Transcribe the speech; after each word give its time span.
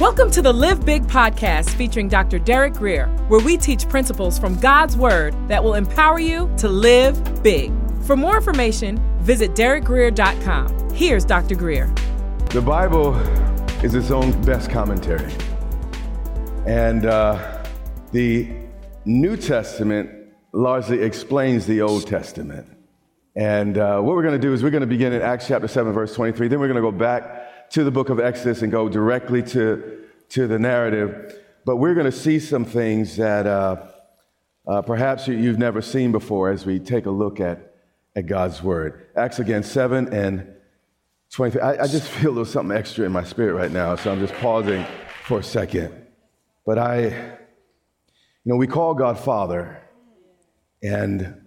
Welcome 0.00 0.30
to 0.30 0.42
the 0.42 0.52
Live 0.52 0.86
Big 0.86 1.02
podcast 1.08 1.70
featuring 1.70 2.06
Dr. 2.06 2.38
Derek 2.38 2.74
Grier, 2.74 3.08
where 3.26 3.40
we 3.40 3.56
teach 3.56 3.88
principles 3.88 4.38
from 4.38 4.54
God's 4.60 4.96
Word 4.96 5.34
that 5.48 5.64
will 5.64 5.74
empower 5.74 6.20
you 6.20 6.48
to 6.58 6.68
live 6.68 7.42
big. 7.42 7.72
For 8.04 8.16
more 8.16 8.36
information, 8.36 9.02
visit 9.18 9.56
derekgrier.com. 9.56 10.90
Here's 10.90 11.24
Dr. 11.24 11.56
Grier. 11.56 11.92
The 12.50 12.62
Bible 12.62 13.16
is 13.82 13.96
its 13.96 14.12
own 14.12 14.40
best 14.44 14.70
commentary. 14.70 15.34
And 16.64 17.04
uh, 17.04 17.64
the 18.12 18.52
New 19.04 19.36
Testament 19.36 20.10
largely 20.52 21.02
explains 21.02 21.66
the 21.66 21.82
Old 21.82 22.06
Testament. 22.06 22.68
And 23.34 23.78
uh, 23.78 24.00
what 24.00 24.14
we're 24.14 24.22
going 24.22 24.40
to 24.40 24.46
do 24.46 24.52
is 24.52 24.62
we're 24.62 24.70
going 24.70 24.82
to 24.82 24.86
begin 24.86 25.12
in 25.12 25.22
Acts 25.22 25.48
chapter 25.48 25.66
7, 25.66 25.92
verse 25.92 26.14
23. 26.14 26.46
Then 26.46 26.60
we're 26.60 26.68
going 26.68 26.76
to 26.76 26.82
go 26.82 26.92
back 26.92 27.37
to 27.70 27.84
the 27.84 27.90
book 27.90 28.08
of 28.08 28.18
Exodus 28.20 28.62
and 28.62 28.72
go 28.72 28.88
directly 28.88 29.42
to, 29.42 30.04
to 30.30 30.46
the 30.46 30.58
narrative. 30.58 31.38
But 31.64 31.76
we're 31.76 31.94
going 31.94 32.10
to 32.10 32.12
see 32.12 32.38
some 32.38 32.64
things 32.64 33.16
that 33.16 33.46
uh, 33.46 33.86
uh, 34.66 34.82
perhaps 34.82 35.28
you, 35.28 35.48
have 35.48 35.58
never 35.58 35.82
seen 35.82 36.12
before 36.12 36.50
as 36.50 36.64
we 36.64 36.78
take 36.78 37.06
a 37.06 37.10
look 37.10 37.40
at, 37.40 37.74
at 38.16 38.26
God's 38.26 38.62
word. 38.62 39.06
Acts 39.16 39.38
again, 39.38 39.62
7 39.62 40.12
and 40.12 40.54
23. 41.32 41.60
I, 41.60 41.84
I 41.84 41.86
just 41.86 42.08
feel 42.08 42.30
a 42.30 42.32
little 42.32 42.44
something 42.44 42.76
extra 42.76 43.04
in 43.04 43.12
my 43.12 43.24
spirit 43.24 43.54
right 43.54 43.72
now, 43.72 43.96
so 43.96 44.10
I'm 44.10 44.20
just 44.20 44.34
pausing 44.34 44.84
for 45.24 45.40
a 45.40 45.42
second. 45.42 45.94
But 46.64 46.78
I, 46.78 47.00
you 47.04 47.10
know, 48.44 48.56
we 48.56 48.66
call 48.66 48.94
God 48.94 49.18
Father, 49.18 49.82
and 50.82 51.42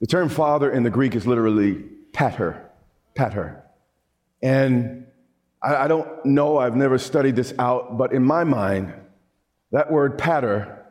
the 0.00 0.06
term 0.06 0.28
father 0.28 0.70
in 0.70 0.84
the 0.84 0.90
Greek 0.90 1.16
is 1.16 1.26
literally 1.26 1.74
pater, 2.12 2.70
pater. 3.14 3.64
And 4.42 5.07
I, 5.62 5.76
I 5.76 5.88
don't 5.88 6.24
know, 6.24 6.58
I've 6.58 6.76
never 6.76 6.98
studied 6.98 7.36
this 7.36 7.52
out, 7.58 7.98
but 7.98 8.12
in 8.12 8.22
my 8.22 8.44
mind, 8.44 8.92
that 9.72 9.90
word 9.90 10.18
patter 10.18 10.86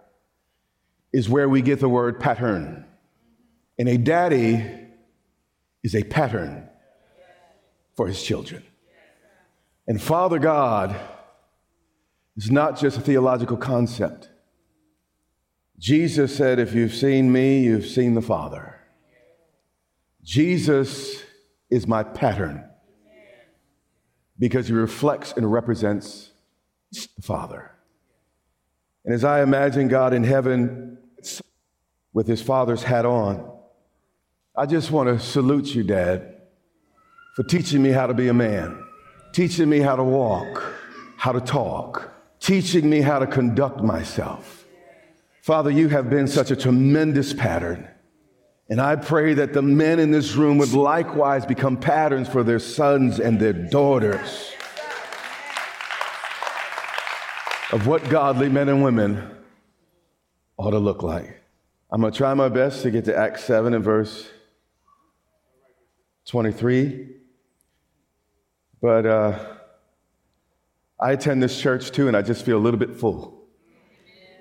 is 1.14 1.30
where 1.30 1.48
we 1.50 1.62
get 1.62 1.80
the 1.80 1.90
word 1.90 2.20
pattern. 2.20 2.86
And 3.80 3.88
a 3.88 3.98
daddy 3.98 4.64
is 5.84 5.96
a 5.96 6.04
pattern 6.04 6.68
for 7.96 8.08
his 8.08 8.22
children. 8.22 8.64
And 9.88 10.02
Father 10.02 10.40
God 10.40 10.96
is 12.36 12.52
not 12.52 12.78
just 12.78 12.98
a 12.98 13.02
theological 13.02 13.58
concept. 13.58 14.30
Jesus 15.80 16.36
said, 16.36 16.60
If 16.60 16.74
you've 16.74 16.94
seen 16.94 17.32
me, 17.32 17.62
you've 17.62 17.86
seen 17.86 18.14
the 18.14 18.22
Father. 18.22 18.76
Jesus 20.24 21.24
is 21.70 21.88
my 21.88 22.04
pattern 22.04 22.68
because 24.40 24.68
he 24.68 24.74
reflects 24.74 25.34
and 25.34 25.52
represents 25.52 26.32
the 26.92 27.22
Father. 27.22 27.72
And 29.06 29.14
as 29.14 29.24
I 29.24 29.42
imagine 29.42 29.88
God 29.88 30.14
in 30.14 30.24
heaven 30.24 30.98
with 32.14 32.28
his 32.28 32.42
Father's 32.42 32.84
hat 32.84 33.06
on, 33.06 33.52
I 34.56 34.66
just 34.66 34.92
want 34.92 35.08
to 35.08 35.20
salute 35.24 35.74
you, 35.74 35.84
Dad, 35.84 36.36
for 37.36 37.44
teaching 37.44 37.82
me 37.82 37.92
how 37.92 38.08
to 38.08 38.14
be 38.14 38.28
a 38.28 38.34
man, 38.34 38.84
teaching 39.32 39.70
me 39.70 39.80
how 39.80 39.96
to 39.96 40.04
walk, 40.04 40.64
how 41.16 41.32
to 41.32 41.42
talk, 41.42 42.12
teaching 42.40 42.90
me 42.90 43.02
how 43.02 43.20
to 43.20 43.28
conduct 43.28 43.82
myself. 43.82 44.66
Father, 45.42 45.72
you 45.72 45.88
have 45.90 46.10
been 46.10 46.28
such 46.28 46.52
a 46.52 46.56
tremendous 46.56 47.34
pattern. 47.34 47.88
And 48.70 48.82
I 48.82 48.98
pray 48.98 49.34
that 49.36 49.54
the 49.54 49.62
men 49.62 50.00
in 50.00 50.12
this 50.12 50.36
room 50.36 50.58
would 50.58 50.74
likewise 50.74 51.46
become 51.46 51.78
patterns 51.78 52.28
for 52.28 52.44
their 52.44 52.60
sons 52.60 53.20
and 53.20 53.40
their 53.40 53.54
daughters 53.54 54.52
of 57.72 57.88
what 57.88 58.08
godly 58.10 58.50
men 58.50 58.68
and 58.68 58.84
women 58.84 59.30
ought 60.58 60.72
to 60.72 60.80
look 60.80 61.02
like. 61.02 61.42
I'm 61.90 62.02
going 62.02 62.12
to 62.12 62.18
try 62.18 62.34
my 62.34 62.50
best 62.50 62.82
to 62.84 62.92
get 62.92 63.06
to 63.06 63.16
Acts 63.16 63.46
7 63.46 63.74
and 63.74 63.84
verse 63.84 64.30
23. 66.26 67.08
But 68.82 69.06
uh, 69.06 69.40
I 71.00 71.14
attend 71.14 71.42
this 71.42 71.60
church 71.60 71.92
too, 71.92 72.10
and 72.10 72.18
I 72.18 72.22
just 72.22 72.46
feel 72.46 72.58
a 72.58 72.60
little 72.60 72.80
bit 72.80 72.96
full. 72.96 73.48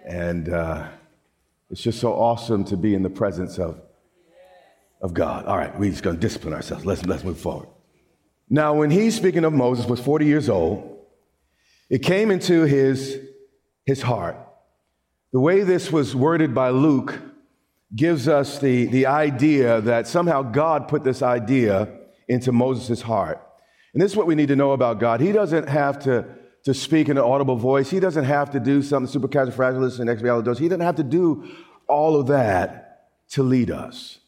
And 0.04 0.48
uh, 0.48 0.88
it's 1.70 1.80
just 1.80 2.00
so 2.00 2.12
awesome 2.12 2.64
to 2.64 2.76
be 2.76 2.94
in 2.94 3.04
the 3.04 3.10
presence 3.10 3.58
of 3.58 3.80
of 5.00 5.14
God. 5.14 5.46
All 5.46 5.56
right, 5.56 5.76
we're 5.78 5.90
just 5.90 6.02
going 6.02 6.16
to 6.16 6.20
discipline 6.20 6.54
ourselves. 6.54 6.84
Let's, 6.84 7.04
let's 7.06 7.24
move 7.24 7.38
forward. 7.38 7.68
Now, 8.48 8.74
when 8.74 8.90
he's 8.90 9.16
speaking 9.16 9.44
of 9.44 9.52
Moses, 9.52 9.86
was 9.86 10.00
40 10.00 10.24
years 10.24 10.48
old, 10.48 10.98
it 11.90 11.98
came 11.98 12.30
into 12.30 12.62
his, 12.62 13.18
his 13.84 14.02
heart. 14.02 14.36
The 15.32 15.40
way 15.40 15.62
this 15.62 15.92
was 15.92 16.14
worded 16.14 16.54
by 16.54 16.70
Luke 16.70 17.18
gives 17.94 18.28
us 18.28 18.58
the, 18.58 18.86
the 18.86 19.06
idea 19.06 19.80
that 19.82 20.06
somehow 20.06 20.42
God 20.42 20.88
put 20.88 21.04
this 21.04 21.22
idea 21.22 21.88
into 22.28 22.52
Moses' 22.52 23.02
heart. 23.02 23.40
And 23.92 24.02
this 24.02 24.12
is 24.12 24.16
what 24.16 24.26
we 24.26 24.34
need 24.34 24.48
to 24.48 24.56
know 24.56 24.72
about 24.72 25.00
God. 25.00 25.20
He 25.20 25.32
doesn't 25.32 25.68
have 25.68 26.00
to, 26.00 26.26
to 26.64 26.74
speak 26.74 27.08
in 27.08 27.16
an 27.16 27.22
audible 27.24 27.56
voice. 27.56 27.90
He 27.90 28.00
doesn't 28.00 28.24
have 28.24 28.50
to 28.50 28.60
do 28.60 28.82
something 28.82 29.10
super 29.10 29.28
casual, 29.28 29.52
supercalifragilistic 29.52 30.00
and 30.00 30.10
expialidocious. 30.10 30.58
He 30.58 30.68
doesn't 30.68 30.84
have 30.84 30.96
to 30.96 31.04
do 31.04 31.48
all 31.88 32.18
of 32.18 32.26
that 32.28 33.08
to 33.30 33.42
lead 33.42 33.70
us. 33.70 34.18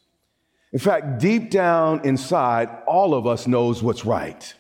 In 0.72 0.78
fact, 0.78 1.18
deep 1.18 1.50
down 1.50 2.04
inside, 2.04 2.68
all 2.86 3.14
of 3.14 3.26
us 3.26 3.46
knows 3.46 3.82
what's 3.82 4.04
right. 4.04 4.54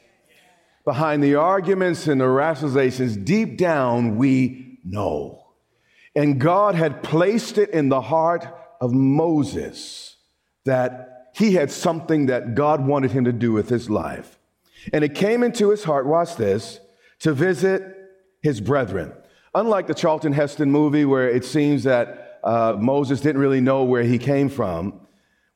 Behind 0.84 1.22
the 1.22 1.34
arguments 1.34 2.06
and 2.06 2.20
the 2.20 2.24
rationalizations, 2.24 3.22
deep 3.22 3.58
down, 3.58 4.16
we 4.16 4.78
know. 4.84 5.48
And 6.16 6.40
God 6.40 6.74
had 6.74 7.02
placed 7.02 7.58
it 7.58 7.70
in 7.70 7.90
the 7.90 8.00
heart 8.00 8.46
of 8.80 8.92
Moses 8.92 10.16
that 10.64 11.30
he 11.34 11.52
had 11.52 11.70
something 11.70 12.26
that 12.26 12.54
God 12.54 12.86
wanted 12.86 13.10
him 13.10 13.24
to 13.24 13.32
do 13.32 13.52
with 13.52 13.68
his 13.68 13.90
life. 13.90 14.38
And 14.92 15.04
it 15.04 15.14
came 15.14 15.42
into 15.42 15.70
his 15.70 15.84
heart, 15.84 16.06
watch 16.06 16.36
this, 16.36 16.80
to 17.20 17.32
visit 17.32 17.82
his 18.42 18.60
brethren. 18.60 19.12
Unlike 19.54 19.88
the 19.88 19.94
Charlton 19.94 20.32
Heston 20.32 20.70
movie, 20.70 21.04
where 21.04 21.28
it 21.28 21.44
seems 21.44 21.84
that 21.84 22.40
uh, 22.42 22.76
Moses 22.78 23.20
didn't 23.20 23.40
really 23.40 23.60
know 23.60 23.84
where 23.84 24.04
he 24.04 24.18
came 24.18 24.48
from, 24.48 25.00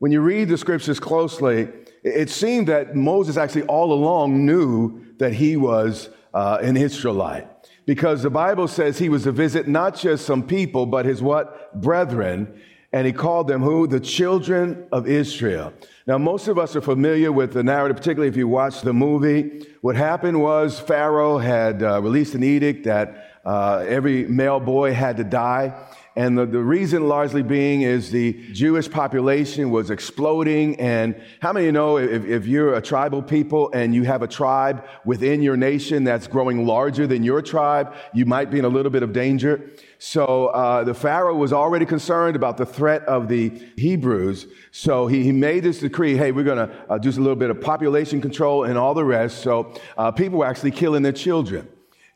when 0.03 0.11
you 0.11 0.21
read 0.21 0.49
the 0.49 0.59
scriptures 0.59 0.99
closely, 0.99 1.69
it 2.03 2.29
seemed 2.29 2.67
that 2.67 2.97
Moses 2.97 3.37
actually 3.37 3.63
all 3.67 3.93
along 3.93 4.45
knew 4.45 5.01
that 5.19 5.33
he 5.33 5.57
was 5.57 6.11
uh, 6.35 6.59
an 6.61 6.77
Israelite. 6.77 7.47
Because 7.87 8.21
the 8.21 8.29
Bible 8.29 8.67
says 8.67 8.99
he 8.99 9.09
was 9.09 9.23
to 9.23 9.31
visit 9.31 9.69
not 9.69 9.95
just 9.95 10.27
some 10.27 10.43
people, 10.43 10.87
but 10.87 11.07
his 11.07 11.23
what? 11.23 11.81
Brethren. 11.81 12.61
And 12.93 13.07
he 13.07 13.13
called 13.13 13.47
them 13.47 13.63
who? 13.63 13.87
The 13.87 14.01
children 14.01 14.89
of 14.91 15.07
Israel. 15.07 15.73
Now, 16.09 16.19
most 16.19 16.49
of 16.49 16.59
us 16.59 16.75
are 16.75 16.81
familiar 16.81 17.31
with 17.31 17.53
the 17.53 17.63
narrative, 17.63 17.97
particularly 17.97 18.29
if 18.29 18.37
you 18.37 18.49
watch 18.49 18.81
the 18.81 18.93
movie. 18.93 19.69
What 19.83 19.95
happened 19.95 20.43
was 20.43 20.81
Pharaoh 20.81 21.39
had 21.39 21.81
uh, 21.81 22.03
released 22.03 22.35
an 22.35 22.43
edict 22.43 22.87
that 22.87 23.41
uh, 23.45 23.85
every 23.87 24.25
male 24.27 24.59
boy 24.59 24.95
had 24.95 25.17
to 25.19 25.25
die. 25.25 25.75
And 26.15 26.37
the, 26.37 26.45
the 26.45 26.61
reason 26.61 27.09
largely 27.09 27.43
being 27.43 27.83
is 27.83 28.11
the 28.11 28.35
Jewish 28.53 28.91
population 28.91 29.71
was 29.71 29.91
exploding. 29.91 30.79
And 30.79 31.21
how 31.41 31.55
many 31.55 31.67
you 31.67 31.73
know 31.73 31.97
if, 31.97 32.25
if 32.27 32.47
you're 32.47 32.75
a 32.75 32.83
tribal 32.83 33.23
people 33.23 33.71
and 33.73 33.95
you 33.95 34.05
have 34.05 34.21
a 34.21 34.29
tribe 34.29 34.85
within 35.07 35.41
your 35.41 35.57
nation 35.57 36.05
that's 36.05 36.27
growing 36.27 36.67
larger 36.67 37.07
than 37.07 37.23
your 37.23 37.41
tribe, 37.41 37.95
you 38.13 38.27
might 38.27 38.51
be 38.51 38.59
in 38.59 38.67
a 38.67 38.69
little 38.69 38.91
bit 38.91 39.03
of 39.03 39.15
danger. 39.15 39.71
So 39.99 40.49
uh, 40.49 40.85
the 40.85 40.95
Pharaoh 40.95 41.37
was 41.37 41.53
already 41.53 41.87
concerned 41.87 42.37
about 42.37 42.59
the 42.59 42.67
threat 42.67 43.03
of 43.05 43.29
the 43.29 43.49
Hebrews. 43.79 44.49
So 44.71 45.07
he, 45.07 45.23
he 45.23 45.33
made 45.33 45.63
this 45.63 45.79
decree 45.79 46.17
hey, 46.17 46.31
we're 46.33 46.45
going 46.45 46.69
to 46.69 46.75
uh, 46.91 46.99
do 46.99 47.09
a 47.09 47.13
little 47.13 47.37
bit 47.37 47.49
of 47.49 47.61
population 47.61 48.21
control 48.21 48.65
and 48.65 48.77
all 48.77 48.93
the 48.93 49.05
rest. 49.05 49.43
So 49.43 49.75
uh, 49.97 50.11
people 50.11 50.41
were 50.41 50.47
actually 50.47 50.73
killing 50.73 51.03
their 51.03 51.13
children. 51.13 51.69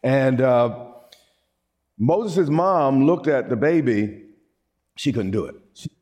And 0.03 0.41
uh, 0.41 0.86
Moses' 1.99 2.49
mom 2.49 3.07
looked 3.07 3.27
at 3.27 3.49
the 3.49 3.57
baby, 3.57 4.23
she 4.97 5.13
couldn't 5.13 5.31
do 5.31 5.47
it. 5.47 5.55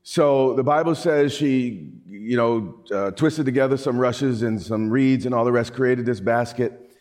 So 0.02 0.54
the 0.54 0.62
Bible 0.62 0.94
says 0.94 1.32
she, 1.32 1.92
you 2.06 2.36
know, 2.36 2.82
uh, 2.92 3.10
twisted 3.12 3.44
together 3.44 3.76
some 3.76 3.98
rushes 3.98 4.42
and 4.42 4.60
some 4.60 4.90
reeds 4.90 5.26
and 5.26 5.34
all 5.34 5.44
the 5.44 5.52
rest, 5.52 5.72
created 5.72 6.06
this 6.06 6.20
basket, 6.20 6.92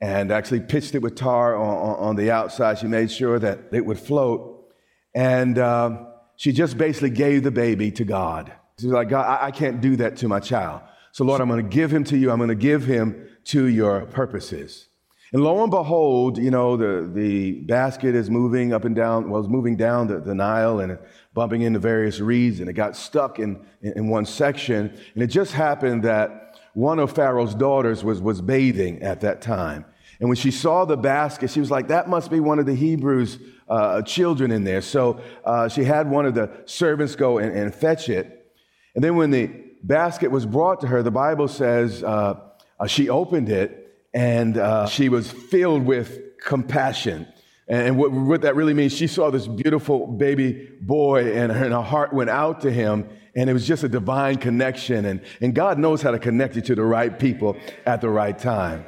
and 0.00 0.30
actually 0.30 0.60
pitched 0.60 0.94
it 0.94 1.00
with 1.00 1.14
tar 1.14 1.56
on, 1.56 1.96
on 1.96 2.16
the 2.16 2.30
outside. 2.30 2.78
She 2.78 2.86
made 2.86 3.10
sure 3.10 3.38
that 3.38 3.60
it 3.72 3.84
would 3.84 3.98
float. 3.98 4.72
And 5.14 5.58
uh, 5.58 6.06
she 6.36 6.52
just 6.52 6.78
basically 6.78 7.10
gave 7.10 7.42
the 7.42 7.50
baby 7.50 7.90
to 7.92 8.04
God. 8.04 8.52
She's 8.78 8.90
like, 8.90 9.08
God, 9.08 9.26
I, 9.26 9.46
I 9.46 9.50
can't 9.50 9.80
do 9.80 9.96
that 9.96 10.16
to 10.18 10.28
my 10.28 10.40
child. 10.40 10.80
So, 11.12 11.24
Lord, 11.24 11.40
I'm 11.40 11.48
going 11.48 11.62
to 11.62 11.68
give 11.68 11.92
him 11.92 12.04
to 12.04 12.16
you. 12.16 12.30
I'm 12.30 12.38
going 12.38 12.48
to 12.48 12.54
give 12.54 12.84
him 12.84 13.28
to 13.44 13.66
your 13.66 14.06
purposes. 14.06 14.88
And 15.32 15.42
lo 15.42 15.62
and 15.62 15.70
behold, 15.70 16.36
you 16.36 16.50
know, 16.50 16.76
the, 16.76 17.10
the 17.10 17.52
basket 17.62 18.14
is 18.14 18.28
moving 18.28 18.74
up 18.74 18.84
and 18.84 18.94
down, 18.94 19.30
well, 19.30 19.40
it's 19.40 19.48
moving 19.48 19.76
down 19.76 20.06
the, 20.06 20.20
the 20.20 20.34
Nile 20.34 20.80
and 20.80 20.98
bumping 21.32 21.62
into 21.62 21.78
various 21.78 22.20
reeds, 22.20 22.60
and 22.60 22.68
it 22.68 22.74
got 22.74 22.96
stuck 22.96 23.38
in, 23.38 23.64
in, 23.80 23.92
in 23.92 24.08
one 24.08 24.26
section. 24.26 24.92
And 25.14 25.22
it 25.22 25.28
just 25.28 25.52
happened 25.52 26.02
that 26.02 26.60
one 26.74 26.98
of 26.98 27.12
Pharaoh's 27.12 27.54
daughters 27.54 28.04
was, 28.04 28.20
was 28.20 28.42
bathing 28.42 29.02
at 29.02 29.22
that 29.22 29.40
time. 29.40 29.86
And 30.20 30.28
when 30.28 30.36
she 30.36 30.50
saw 30.50 30.84
the 30.84 30.98
basket, 30.98 31.50
she 31.50 31.60
was 31.60 31.70
like, 31.70 31.88
that 31.88 32.10
must 32.10 32.30
be 32.30 32.38
one 32.38 32.58
of 32.58 32.66
the 32.66 32.74
Hebrews' 32.74 33.38
uh, 33.68 34.02
children 34.02 34.50
in 34.50 34.64
there. 34.64 34.82
So 34.82 35.18
uh, 35.44 35.68
she 35.68 35.82
had 35.82 36.10
one 36.10 36.26
of 36.26 36.34
the 36.34 36.50
servants 36.66 37.16
go 37.16 37.38
and, 37.38 37.56
and, 37.56 37.74
fetch 37.74 38.10
it. 38.10 38.52
And 38.94 39.02
then 39.02 39.16
when 39.16 39.30
the 39.30 39.50
basket 39.82 40.30
was 40.30 40.44
brought 40.44 40.82
to 40.82 40.88
her, 40.88 41.02
the 41.02 41.10
Bible 41.10 41.48
says 41.48 42.04
uh, 42.04 42.38
uh 42.78 42.86
she 42.86 43.08
opened 43.08 43.48
it 43.48 43.81
and 44.14 44.56
uh, 44.58 44.86
she 44.86 45.08
was 45.08 45.30
filled 45.30 45.84
with 45.84 46.38
compassion. 46.38 47.26
And 47.68 47.96
what, 47.96 48.12
what, 48.12 48.42
that 48.42 48.56
really 48.56 48.74
means, 48.74 48.92
she 48.92 49.06
saw 49.06 49.30
this 49.30 49.46
beautiful 49.46 50.06
baby 50.06 50.68
boy 50.80 51.32
and 51.32 51.52
her, 51.52 51.64
and 51.64 51.72
her 51.72 51.82
heart 51.82 52.12
went 52.12 52.30
out 52.30 52.60
to 52.62 52.70
him. 52.70 53.08
And 53.34 53.48
it 53.48 53.54
was 53.54 53.66
just 53.66 53.82
a 53.82 53.88
divine 53.88 54.36
connection. 54.36 55.06
And, 55.06 55.22
and 55.40 55.54
God 55.54 55.78
knows 55.78 56.02
how 56.02 56.10
to 56.10 56.18
connect 56.18 56.56
you 56.56 56.62
to 56.62 56.74
the 56.74 56.84
right 56.84 57.18
people 57.18 57.56
at 57.86 58.00
the 58.00 58.10
right 58.10 58.38
time. 58.38 58.84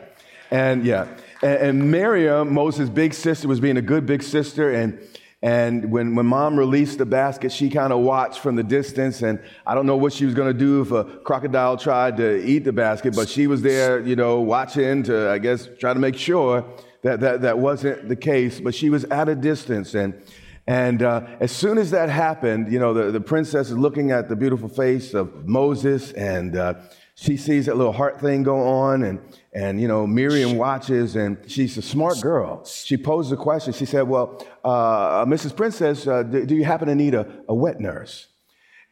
And 0.51 0.85
yeah, 0.85 1.09
and, 1.43 1.59
and 1.59 1.91
Miriam, 1.91 2.53
Moses' 2.53 2.91
big 2.91 3.15
sister, 3.15 3.49
was 3.49 3.61
being 3.61 3.79
a 3.79 3.83
good 3.83 4.05
big 4.05 4.23
sister. 4.23 4.71
And, 4.71 4.99
and 5.45 5.91
when, 5.91 6.15
when 6.15 6.25
mom 6.25 6.59
released 6.59 6.97
the 6.97 7.05
basket, 7.05 7.53
she 7.53 7.69
kind 7.69 7.93
of 7.93 8.01
watched 8.01 8.39
from 8.41 8.57
the 8.57 8.63
distance. 8.63 9.21
And 9.21 9.39
I 9.67 9.75
don't 9.75 9.85
know 9.85 9.99
what 9.99 10.15
she 10.15 10.25
was 10.25 10.33
going 10.33 10.51
to 10.51 10.59
do 10.59 10.81
if 10.81 10.91
a 10.91 11.05
crocodile 11.05 11.77
tried 11.77 12.17
to 12.17 12.43
eat 12.43 12.61
the 12.61 12.73
basket, 12.73 13.15
but 13.15 13.29
she 13.29 13.47
was 13.47 13.61
there, 13.61 14.01
you 14.01 14.17
know, 14.17 14.41
watching 14.41 15.03
to, 15.03 15.29
I 15.29 15.37
guess, 15.37 15.69
try 15.79 15.93
to 15.93 16.01
make 16.01 16.17
sure 16.17 16.65
that 17.03 17.21
that, 17.21 17.43
that 17.43 17.59
wasn't 17.59 18.09
the 18.09 18.17
case. 18.17 18.59
But 18.59 18.75
she 18.75 18.89
was 18.89 19.05
at 19.05 19.29
a 19.29 19.35
distance. 19.35 19.93
And, 19.93 20.15
and 20.67 21.03
uh, 21.03 21.27
as 21.41 21.53
soon 21.53 21.77
as 21.77 21.91
that 21.91 22.09
happened, 22.09 22.73
you 22.73 22.79
know, 22.79 22.95
the, 22.95 23.11
the 23.11 23.21
princess 23.21 23.69
is 23.71 23.77
looking 23.77 24.13
at 24.13 24.31
the 24.31 24.37
beautiful 24.37 24.71
face 24.71 25.13
of 25.13 25.47
Moses 25.47 26.13
and 26.13 26.57
uh, 26.57 26.75
she 27.17 27.37
sees 27.37 27.67
that 27.67 27.77
little 27.77 27.93
heart 27.93 28.21
thing 28.21 28.43
go 28.43 28.67
on 28.67 29.05
and, 29.05 29.21
and 29.53 29.81
you 29.81 29.87
know 29.87 30.07
miriam 30.07 30.57
watches 30.57 31.17
and 31.17 31.39
she's 31.47 31.77
a 31.79 31.83
smart 31.83 32.21
girl. 32.21 32.65
she 32.65 32.97
poses 32.97 33.33
a 33.33 33.37
question. 33.37 33.73
She 33.73 33.87
said 33.87 34.03
well 34.03 34.45
uh, 34.65 35.25
mrs 35.25 35.57
princess 35.57 36.07
uh, 36.07 36.23
do, 36.23 36.45
do, 36.45 36.55
you 36.55 36.65
happen 36.65 36.89
to 36.89 36.95
need 36.95 37.15
a, 37.15 37.27
a 37.49 37.55
wet 37.55 37.81
nurse? 37.81 38.29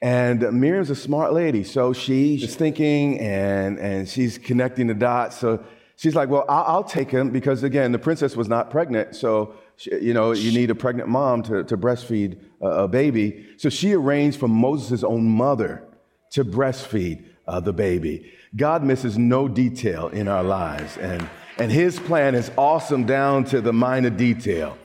And 0.00 0.40
miriam's 0.52 0.90
a 0.90 0.96
smart 0.96 1.32
lady 1.32 1.64
so 1.64 1.92
she's 1.92 2.54
thinking 2.54 3.18
and, 3.20 3.78
and 3.78 4.08
she's 4.08 4.38
connecting 4.38 4.86
the 4.86 4.94
dots. 4.94 5.38
So 5.38 5.64
she's 5.96 6.14
like 6.14 6.28
well 6.28 6.44
i'll, 6.48 6.64
I'll 6.76 6.84
take 6.84 7.10
him 7.10 7.30
because 7.30 7.64
again 7.64 7.92
the 7.92 7.98
princess 7.98 8.36
was 8.36 8.48
not 8.48 8.70
pregnant 8.70 9.14
so 9.14 9.54
she, 9.76 9.94
you 10.00 10.14
know 10.14 10.32
you 10.32 10.52
need 10.52 10.70
a 10.70 10.74
pregnant 10.74 11.08
mom 11.08 11.42
to, 11.44 11.64
to 11.64 11.76
breastfeed 11.76 12.38
a, 12.60 12.84
a 12.84 12.88
baby. 12.88 13.48
So 13.56 13.68
she 13.68 13.94
arranged 13.94 14.38
for 14.38 14.48
moses' 14.48 15.02
own 15.02 15.28
mother 15.28 15.82
to 16.30 16.44
breastfeed 16.44 17.26
uh, 17.46 17.60
the 17.60 17.72
baby. 17.72 18.32
God 18.54 18.82
misses 18.82 19.18
no 19.18 19.48
detail 19.48 20.08
in 20.08 20.28
our 20.28 20.42
lives, 20.42 20.96
and, 20.98 21.28
and 21.58 21.70
His 21.70 21.98
plan 21.98 22.34
is 22.34 22.50
awesome 22.56 23.04
down 23.04 23.44
to 23.46 23.60
the 23.60 23.72
minor 23.72 24.10
detail. 24.10 24.76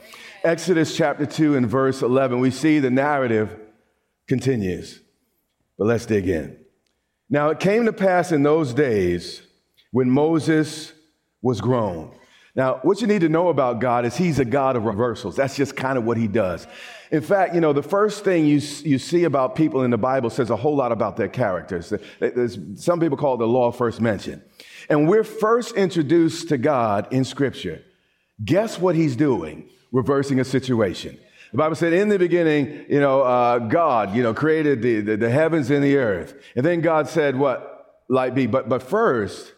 Exodus 0.44 0.96
chapter 0.96 1.26
2 1.26 1.56
and 1.56 1.68
verse 1.68 2.02
11, 2.02 2.40
we 2.40 2.52
see 2.52 2.80
the 2.80 2.90
narrative 2.90 3.58
continues. 4.28 5.02
But 5.78 5.88
let's 5.88 6.06
dig 6.06 6.28
in. 6.30 6.58
Now 7.30 7.50
it 7.50 7.60
came 7.60 7.86
to 7.86 7.94
pass 7.94 8.32
in 8.32 8.44
those 8.44 8.74
days 8.74 9.42
when 9.92 10.10
Moses 10.10 10.94
was 11.42 11.62
grown. 11.62 12.17
Now, 12.58 12.80
what 12.82 13.02
you 13.02 13.08
need 13.08 13.22
to 13.22 13.30
know 13.30 13.50
about 13.50 13.80
God 13.80 14.04
is 14.04 14.18
He's 14.18 14.40
a 14.40 14.46
God 14.46 14.76
of 14.76 14.86
reversals. 14.86 15.36
That's 15.36 15.56
just 15.56 15.76
kind 15.76 15.96
of 15.96 16.06
what 16.06 16.18
He 16.18 16.28
does. 16.28 16.66
In 17.12 17.22
fact, 17.22 17.54
you 17.54 17.62
know, 17.62 17.72
the 17.72 17.84
first 17.84 18.24
thing 18.24 18.48
you, 18.48 18.60
you 18.84 18.98
see 18.98 19.26
about 19.26 19.56
people 19.56 19.84
in 19.84 19.92
the 19.92 19.98
Bible 19.98 20.32
says 20.32 20.50
a 20.50 20.56
whole 20.56 20.76
lot 20.76 20.92
about 20.92 21.18
their 21.18 21.30
characters. 21.30 21.94
There's, 22.20 22.58
some 22.76 23.00
people 23.00 23.16
call 23.16 23.36
it 23.36 23.38
the 23.38 23.48
law 23.48 23.68
of 23.68 23.78
first 23.78 24.02
mention. 24.02 24.42
And 24.90 25.08
we're 25.08 25.24
first 25.24 25.76
introduced 25.76 26.50
to 26.50 26.58
God 26.58 27.08
in 27.14 27.24
Scripture. 27.26 27.84
Guess 28.44 28.80
what 28.80 28.96
He's 28.96 29.16
doing? 29.16 29.70
Reversing 29.92 30.40
a 30.40 30.44
situation. 30.44 31.18
The 31.52 31.58
Bible 31.60 31.76
said, 31.76 31.94
in 31.94 32.10
the 32.10 32.18
beginning, 32.18 32.86
you 32.90 33.00
know, 33.00 33.22
uh, 33.22 33.60
God, 33.60 34.16
you 34.16 34.24
know, 34.24 34.34
created 34.34 34.82
the, 34.82 35.02
the, 35.02 35.16
the 35.16 35.30
heavens 35.30 35.70
and 35.70 35.84
the 35.84 35.96
earth. 35.98 36.34
And 36.56 36.66
then 36.66 36.82
God 36.82 37.08
said, 37.08 37.38
what? 37.38 38.02
Light 38.10 38.34
be. 38.34 38.48
But, 38.48 38.68
but 38.68 38.82
first, 38.82 39.54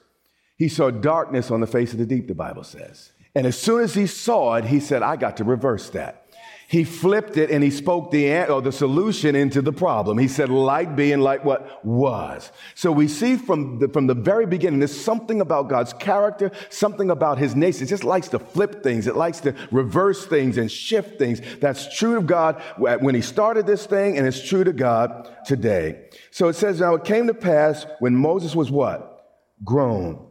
He 0.59 0.67
saw 0.67 0.91
darkness 0.91 1.49
on 1.49 1.59
the 1.59 1.67
face 1.67 1.91
of 1.93 1.97
the 1.97 2.05
deep, 2.05 2.27
the 2.27 2.35
Bible 2.35 2.63
says. 2.63 3.13
And 3.33 3.47
as 3.47 3.57
soon 3.57 3.81
as 3.81 3.95
He 3.95 4.05
saw 4.05 4.53
it, 4.55 4.65
He 4.65 4.79
said, 4.79 5.01
I 5.01 5.15
got 5.15 5.37
to 5.37 5.43
reverse 5.43 5.89
that 5.89 6.29
he 6.69 6.83
flipped 6.83 7.35
it 7.35 7.49
and 7.49 7.63
he 7.63 7.71
spoke 7.71 8.11
the, 8.11 8.45
or 8.47 8.61
the 8.61 8.71
solution 8.71 9.35
into 9.35 9.59
the 9.59 9.73
problem. 9.73 10.19
He 10.19 10.27
said, 10.27 10.49
light 10.49 10.95
being 10.95 11.19
like 11.19 11.43
what 11.43 11.83
was. 11.83 12.51
So 12.75 12.91
we 12.91 13.07
see 13.07 13.37
from 13.37 13.79
the, 13.79 13.87
from 13.87 14.05
the 14.05 14.13
very 14.13 14.45
beginning, 14.45 14.77
there's 14.77 14.95
something 14.95 15.41
about 15.41 15.67
God's 15.67 15.93
character, 15.93 16.51
something 16.69 17.09
about 17.09 17.39
his 17.39 17.55
nature. 17.55 17.85
It 17.85 17.87
just 17.87 18.03
likes 18.03 18.27
to 18.27 18.37
flip 18.37 18.83
things. 18.83 19.07
It 19.07 19.15
likes 19.15 19.39
to 19.39 19.55
reverse 19.71 20.27
things 20.27 20.59
and 20.59 20.71
shift 20.71 21.17
things. 21.17 21.41
That's 21.59 21.91
true 21.97 22.19
of 22.19 22.27
God 22.27 22.61
when 22.77 23.15
he 23.15 23.21
started 23.21 23.65
this 23.65 23.87
thing 23.87 24.19
and 24.19 24.27
it's 24.27 24.47
true 24.47 24.63
to 24.63 24.71
God 24.71 25.27
today. 25.47 26.09
So 26.29 26.49
it 26.49 26.53
says, 26.53 26.79
now 26.81 26.93
it 26.93 27.03
came 27.03 27.25
to 27.25 27.33
pass 27.33 27.87
when 27.97 28.15
Moses 28.15 28.55
was 28.55 28.69
what? 28.69 29.25
Grown 29.65 30.28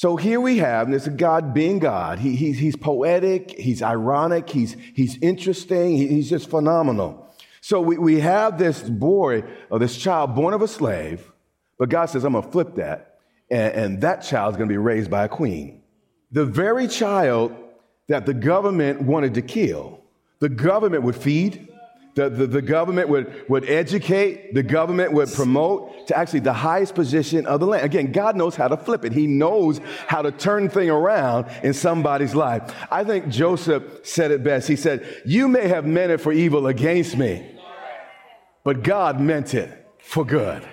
so 0.00 0.16
here 0.16 0.40
we 0.40 0.56
have 0.56 0.90
this 0.90 1.06
God 1.08 1.52
being 1.52 1.78
God. 1.78 2.20
He, 2.20 2.34
he, 2.34 2.52
he's 2.52 2.74
poetic, 2.74 3.50
he's 3.50 3.82
ironic, 3.82 4.48
he's, 4.48 4.74
he's 4.94 5.18
interesting, 5.18 5.94
he, 5.94 6.06
he's 6.06 6.30
just 6.30 6.48
phenomenal. 6.48 7.30
So 7.60 7.82
we, 7.82 7.98
we 7.98 8.20
have 8.20 8.56
this 8.56 8.80
boy 8.80 9.44
or 9.68 9.78
this 9.78 9.98
child 9.98 10.34
born 10.34 10.54
of 10.54 10.62
a 10.62 10.68
slave, 10.68 11.30
but 11.78 11.90
God 11.90 12.06
says, 12.06 12.24
I'm 12.24 12.32
going 12.32 12.46
to 12.46 12.50
flip 12.50 12.76
that, 12.76 13.18
and, 13.50 13.74
and 13.74 14.00
that 14.00 14.22
child's 14.22 14.56
going 14.56 14.70
to 14.70 14.72
be 14.72 14.78
raised 14.78 15.10
by 15.10 15.24
a 15.24 15.28
queen. 15.28 15.82
The 16.32 16.46
very 16.46 16.88
child 16.88 17.54
that 18.08 18.24
the 18.24 18.32
government 18.32 19.02
wanted 19.02 19.34
to 19.34 19.42
kill, 19.42 20.00
the 20.38 20.48
government 20.48 21.02
would 21.02 21.16
feed, 21.16 21.69
the, 22.14 22.28
the, 22.28 22.46
the, 22.46 22.62
government 22.62 23.08
would, 23.08 23.48
would 23.48 23.68
educate, 23.68 24.52
the 24.52 24.64
government 24.64 25.12
would 25.12 25.32
promote 25.32 26.08
to 26.08 26.16
actually 26.18 26.40
the 26.40 26.52
highest 26.52 26.94
position 26.94 27.46
of 27.46 27.60
the 27.60 27.66
land. 27.66 27.84
Again, 27.84 28.10
God 28.10 28.36
knows 28.36 28.56
how 28.56 28.66
to 28.66 28.76
flip 28.76 29.04
it. 29.04 29.12
He 29.12 29.28
knows 29.28 29.80
how 30.08 30.22
to 30.22 30.32
turn 30.32 30.68
thing 30.68 30.90
around 30.90 31.46
in 31.62 31.72
somebody's 31.72 32.34
life. 32.34 32.74
I 32.90 33.04
think 33.04 33.28
Joseph 33.28 33.84
said 34.02 34.32
it 34.32 34.42
best. 34.42 34.66
He 34.66 34.76
said, 34.76 35.22
You 35.24 35.46
may 35.46 35.68
have 35.68 35.86
meant 35.86 36.10
it 36.10 36.20
for 36.20 36.32
evil 36.32 36.66
against 36.66 37.16
me, 37.16 37.56
but 38.64 38.82
God 38.82 39.20
meant 39.20 39.54
it 39.54 39.70
for 40.00 40.24
good. 40.24 40.66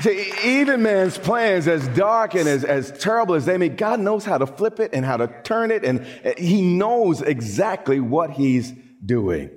See, 0.00 0.32
even 0.42 0.82
man's 0.82 1.18
plans, 1.18 1.68
as 1.68 1.86
dark 1.88 2.34
and 2.34 2.48
as, 2.48 2.64
as 2.64 2.90
terrible 2.98 3.34
as 3.34 3.44
they 3.44 3.58
may, 3.58 3.68
God 3.68 4.00
knows 4.00 4.24
how 4.24 4.38
to 4.38 4.46
flip 4.46 4.80
it 4.80 4.90
and 4.92 5.04
how 5.04 5.18
to 5.18 5.28
turn 5.44 5.70
it, 5.70 5.84
and 5.84 6.04
eh, 6.24 6.34
He 6.36 6.62
knows 6.62 7.22
exactly 7.22 8.00
what 8.00 8.30
He's 8.30 8.72
doing. 9.04 9.50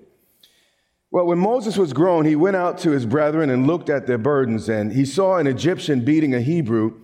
Well, 1.09 1.25
when 1.25 1.39
Moses 1.39 1.77
was 1.77 1.93
grown, 1.93 2.25
he 2.25 2.35
went 2.35 2.57
out 2.57 2.77
to 2.79 2.91
his 2.91 3.05
brethren 3.05 3.49
and 3.49 3.65
looked 3.65 3.89
at 3.89 4.07
their 4.07 4.17
burdens, 4.17 4.67
and 4.67 4.91
he 4.91 5.05
saw 5.05 5.37
an 5.37 5.47
Egyptian 5.47 6.03
beating 6.03 6.35
a 6.35 6.41
Hebrew, 6.41 6.99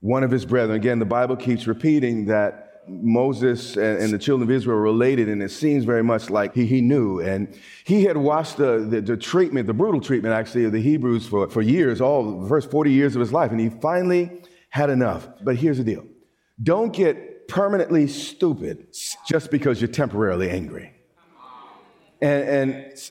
one 0.00 0.22
of 0.22 0.30
his 0.30 0.44
brethren. 0.44 0.76
Again, 0.76 0.98
the 0.98 1.06
Bible 1.06 1.36
keeps 1.36 1.66
repeating 1.66 2.26
that 2.26 2.82
Moses 2.86 3.76
and, 3.76 3.98
and 3.98 4.12
the 4.12 4.18
children 4.18 4.48
of 4.48 4.54
Israel 4.54 4.76
were 4.76 4.82
related, 4.82 5.30
and 5.30 5.42
it 5.42 5.50
seems 5.50 5.84
very 5.84 6.04
much 6.04 6.28
like 6.28 6.54
he, 6.54 6.66
he 6.66 6.82
knew. 6.82 7.20
And 7.20 7.58
he 7.84 8.04
had 8.04 8.18
watched 8.18 8.58
the, 8.58 8.86
the, 8.88 9.00
the, 9.00 9.16
treatment, 9.16 9.66
the 9.66 9.74
brutal 9.74 10.02
treatment 10.02 10.34
actually, 10.34 10.64
of 10.64 10.72
the 10.72 10.82
Hebrews 10.82 11.26
for, 11.26 11.48
for 11.48 11.62
years, 11.62 12.02
all 12.02 12.42
the 12.42 12.48
first 12.48 12.70
40 12.70 12.92
years 12.92 13.16
of 13.16 13.20
his 13.20 13.32
life, 13.32 13.52
and 13.52 13.60
he 13.60 13.70
finally 13.70 14.42
had 14.68 14.90
enough. 14.90 15.28
But 15.42 15.56
here's 15.56 15.78
the 15.78 15.84
deal 15.84 16.04
don't 16.62 16.92
get 16.92 17.48
permanently 17.48 18.06
stupid 18.06 18.94
just 19.26 19.50
because 19.50 19.80
you're 19.80 19.88
temporarily 19.88 20.50
angry. 20.50 20.92
And, 22.20 22.48
and 22.48 23.10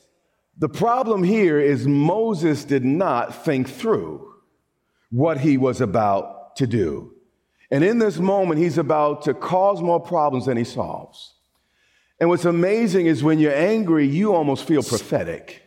the 0.58 0.68
problem 0.68 1.22
here 1.22 1.60
is 1.60 1.86
Moses 1.86 2.64
did 2.64 2.84
not 2.84 3.44
think 3.44 3.68
through 3.68 4.34
what 5.10 5.38
he 5.38 5.58
was 5.58 5.80
about 5.80 6.56
to 6.56 6.66
do. 6.66 7.12
And 7.70 7.84
in 7.84 7.98
this 7.98 8.18
moment, 8.18 8.60
he's 8.60 8.78
about 8.78 9.22
to 9.22 9.34
cause 9.34 9.82
more 9.82 10.00
problems 10.00 10.46
than 10.46 10.56
he 10.56 10.64
solves. 10.64 11.34
And 12.20 12.30
what's 12.30 12.44
amazing 12.44 13.06
is 13.06 13.22
when 13.22 13.38
you're 13.38 13.54
angry, 13.54 14.06
you 14.06 14.34
almost 14.34 14.66
feel 14.66 14.82
prophetic. 14.82 15.62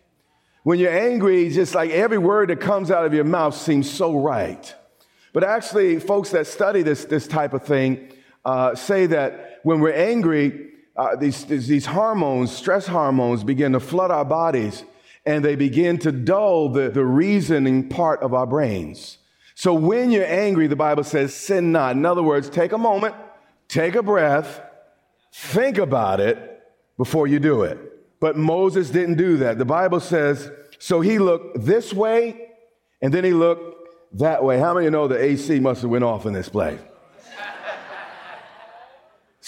When 0.63 0.79
you're 0.79 0.97
angry, 0.97 1.49
just 1.49 1.75
like 1.75 1.91
every 1.91 2.17
word 2.17 2.49
that 2.49 2.59
comes 2.59 2.89
out 2.89 3.05
of 3.05 3.13
your 3.13 3.23
mouth 3.23 3.55
seems 3.55 3.89
so 3.89 4.19
right. 4.19 4.73
But 5.33 5.43
actually, 5.43 5.99
folks 5.99 6.31
that 6.31 6.47
study 6.47 6.81
this, 6.81 7.05
this 7.05 7.27
type 7.27 7.53
of 7.53 7.63
thing 7.63 8.11
uh, 8.43 8.73
say 8.73 9.05
that 9.07 9.59
when 9.63 9.79
we're 9.79 9.93
angry, 9.93 10.71
uh, 10.99 11.15
these, 11.15 11.45
these 11.45 11.85
hormones, 11.85 12.51
stress 12.51 12.85
hormones, 12.85 13.45
begin 13.45 13.71
to 13.71 13.79
flood 13.79 14.11
our 14.11 14.25
bodies 14.25 14.83
and 15.25 15.45
they 15.45 15.55
begin 15.55 15.97
to 15.97 16.11
dull 16.11 16.67
the, 16.67 16.89
the 16.89 17.05
reasoning 17.05 17.87
part 17.87 18.21
of 18.21 18.33
our 18.33 18.45
brains. 18.45 19.17
So 19.55 19.73
when 19.73 20.11
you're 20.11 20.25
angry, 20.25 20.67
the 20.67 20.75
Bible 20.75 21.05
says, 21.05 21.33
sin 21.33 21.71
not. 21.71 21.95
In 21.95 22.05
other 22.05 22.21
words, 22.21 22.49
take 22.49 22.73
a 22.73 22.77
moment, 22.77 23.15
take 23.69 23.95
a 23.95 24.03
breath, 24.03 24.61
think 25.31 25.77
about 25.77 26.19
it 26.19 26.63
before 26.97 27.27
you 27.27 27.39
do 27.39 27.63
it. 27.63 27.77
But 28.19 28.35
Moses 28.35 28.89
didn't 28.89 29.15
do 29.15 29.37
that. 29.37 29.57
The 29.57 29.63
Bible 29.63 30.01
says, 30.01 30.51
so 30.79 30.99
he 30.99 31.17
looked 31.17 31.63
this 31.63 31.93
way 31.93 32.49
and 33.01 33.13
then 33.13 33.23
he 33.23 33.31
looked 33.31 34.19
that 34.19 34.43
way. 34.43 34.59
How 34.59 34.73
many 34.73 34.89
know 34.89 35.07
the 35.07 35.21
AC 35.21 35.61
must 35.61 35.81
have 35.81 35.91
went 35.91 36.03
off 36.03 36.25
in 36.25 36.33
this 36.33 36.49
place? 36.49 36.79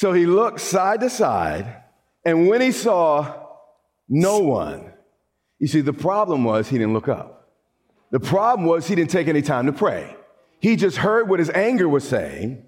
So 0.01 0.13
he 0.13 0.25
looked 0.25 0.61
side 0.61 1.01
to 1.01 1.11
side, 1.11 1.83
and 2.25 2.47
when 2.47 2.59
he 2.59 2.71
saw 2.71 3.35
no 4.09 4.39
one, 4.39 4.91
you 5.59 5.67
see, 5.67 5.81
the 5.81 5.93
problem 5.93 6.43
was 6.43 6.67
he 6.67 6.79
didn't 6.79 6.93
look 6.93 7.07
up. 7.07 7.51
The 8.09 8.19
problem 8.19 8.67
was 8.67 8.87
he 8.87 8.95
didn't 8.95 9.11
take 9.11 9.27
any 9.27 9.43
time 9.43 9.67
to 9.67 9.71
pray. 9.71 10.15
He 10.59 10.75
just 10.75 10.97
heard 10.97 11.29
what 11.29 11.37
his 11.37 11.51
anger 11.51 11.87
was 11.87 12.03
saying. 12.03 12.65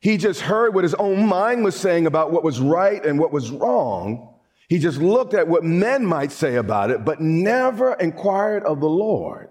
He 0.00 0.16
just 0.16 0.40
heard 0.40 0.74
what 0.74 0.82
his 0.82 0.94
own 0.94 1.24
mind 1.24 1.62
was 1.62 1.76
saying 1.76 2.06
about 2.06 2.32
what 2.32 2.42
was 2.42 2.58
right 2.58 3.06
and 3.06 3.16
what 3.16 3.32
was 3.32 3.52
wrong. 3.52 4.34
He 4.68 4.80
just 4.80 4.98
looked 4.98 5.34
at 5.34 5.46
what 5.46 5.62
men 5.62 6.04
might 6.04 6.32
say 6.32 6.56
about 6.56 6.90
it, 6.90 7.04
but 7.04 7.20
never 7.20 7.92
inquired 7.94 8.64
of 8.64 8.80
the 8.80 8.88
Lord 8.88 9.50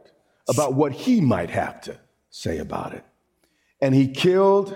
about 0.49 0.73
what 0.73 0.91
he 0.91 1.21
might 1.21 1.51
have 1.51 1.79
to 1.83 1.97
say 2.29 2.57
about 2.57 2.93
it. 2.93 3.05
And 3.79 3.95
he 3.95 4.09
killed 4.09 4.75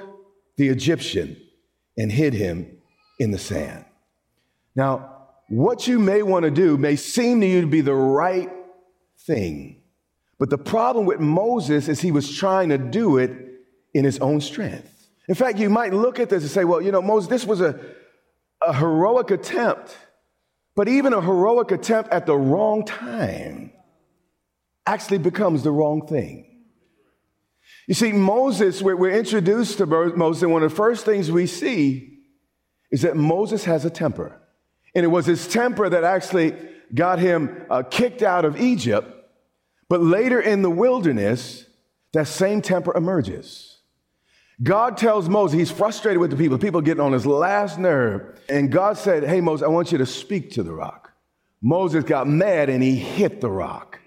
the 0.56 0.70
Egyptian 0.70 1.36
and 1.98 2.12
hid 2.12 2.34
him 2.34 2.78
in 3.20 3.32
the 3.32 3.38
sand. 3.38 3.86
Now, 4.76 5.12
what 5.48 5.88
you 5.88 6.00
may 6.00 6.22
want 6.22 6.44
to 6.44 6.52
do 6.52 6.78
may 6.78 6.96
seem 6.96 7.40
to 7.42 7.48
you 7.48 7.62
to 7.62 7.68
be 7.68 7.82
the 7.82 7.94
right 7.94 8.50
thing. 9.20 9.82
But 10.38 10.50
the 10.50 10.58
problem 10.58 11.06
with 11.06 11.20
Moses 11.20 11.88
is 11.88 12.02
he 12.02 12.12
was 12.12 12.36
trying 12.36 12.70
to 12.70 12.78
do 12.78 13.18
it 13.18 13.32
in 13.94 14.04
his 14.04 14.20
own 14.20 14.42
strength. 14.42 15.08
In 15.28 15.36
fact, 15.36 15.58
you 15.58 15.70
might 15.70 15.94
look 15.94 16.20
at 16.20 16.30
this 16.30 16.44
and 16.44 16.52
say, 16.52 16.66
well, 16.66 16.82
you 16.82 16.92
know, 16.92 17.02
Moses, 17.02 17.30
this 17.30 17.46
was 17.46 17.62
a, 17.62 17.80
a 18.62 18.74
heroic 18.74 19.32
attempt, 19.32 19.98
but 20.76 20.88
even 20.88 21.14
a 21.14 21.22
heroic 21.22 21.72
attempt 21.72 22.12
at 22.12 22.26
the 22.26 22.36
wrong 22.36 22.86
time 22.86 23.72
actually 24.86 25.18
becomes 25.20 25.64
the 25.64 25.72
wrong 25.72 26.06
thing. 26.06 26.55
You 27.88 27.94
see, 27.94 28.12
Moses, 28.12 28.82
we're, 28.82 29.12
introduced 29.12 29.78
to 29.78 29.86
Moses, 29.86 30.44
and 30.44 30.52
one 30.52 30.64
of 30.64 30.72
the 30.72 30.76
first 30.76 31.06
things 31.06 31.32
we 31.32 31.46
see 31.46 32.20
is 32.92 33.04
that 33.04 33.16
Moses 33.16 33.66
has 33.66 33.86
a 33.86 33.90
temper. 33.90 34.40
And 34.96 35.04
it 35.04 35.10
was 35.10 35.26
his 35.26 35.48
temper 35.48 35.88
that 35.90 36.04
actually 36.04 36.56
got 36.94 37.20
him 37.20 37.66
uh, 37.70 37.84
kicked 37.84 38.24
out 38.24 38.46
of 38.46 38.60
Egypt. 38.60 39.12
But 39.90 40.02
later 40.02 40.40
in 40.40 40.62
the 40.62 40.70
wilderness, 40.70 41.66
that 42.14 42.28
same 42.28 42.62
temper 42.62 42.96
emerges. 42.96 43.80
God 44.64 44.98
tells 44.98 45.28
Moses, 45.28 45.60
he's 45.60 45.72
frustrated 45.72 46.20
with 46.20 46.32
the 46.32 46.38
people. 46.38 46.58
People 46.58 46.82
getting 46.82 47.04
on 47.04 47.12
his 47.12 47.26
last 47.26 47.78
nerve. 47.78 48.40
And 48.48 48.72
God 48.72 48.98
said, 48.98 49.24
Hey, 49.24 49.42
Moses, 49.42 49.66
I 49.66 49.68
want 49.68 49.92
you 49.92 49.98
to 49.98 50.06
speak 50.06 50.52
to 50.52 50.64
the 50.64 50.72
rock. 50.72 51.12
Moses 51.62 52.04
got 52.06 52.28
mad 52.28 52.70
and 52.70 52.82
he 52.82 52.96
hit 52.96 53.42
the 53.42 53.50
rock. 53.50 54.00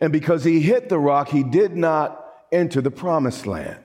And 0.00 0.12
because 0.12 0.44
he 0.44 0.60
hit 0.60 0.88
the 0.88 0.98
rock, 0.98 1.28
he 1.28 1.42
did 1.42 1.76
not 1.76 2.19
enter 2.52 2.80
the 2.80 2.90
promised 2.90 3.46
land. 3.46 3.78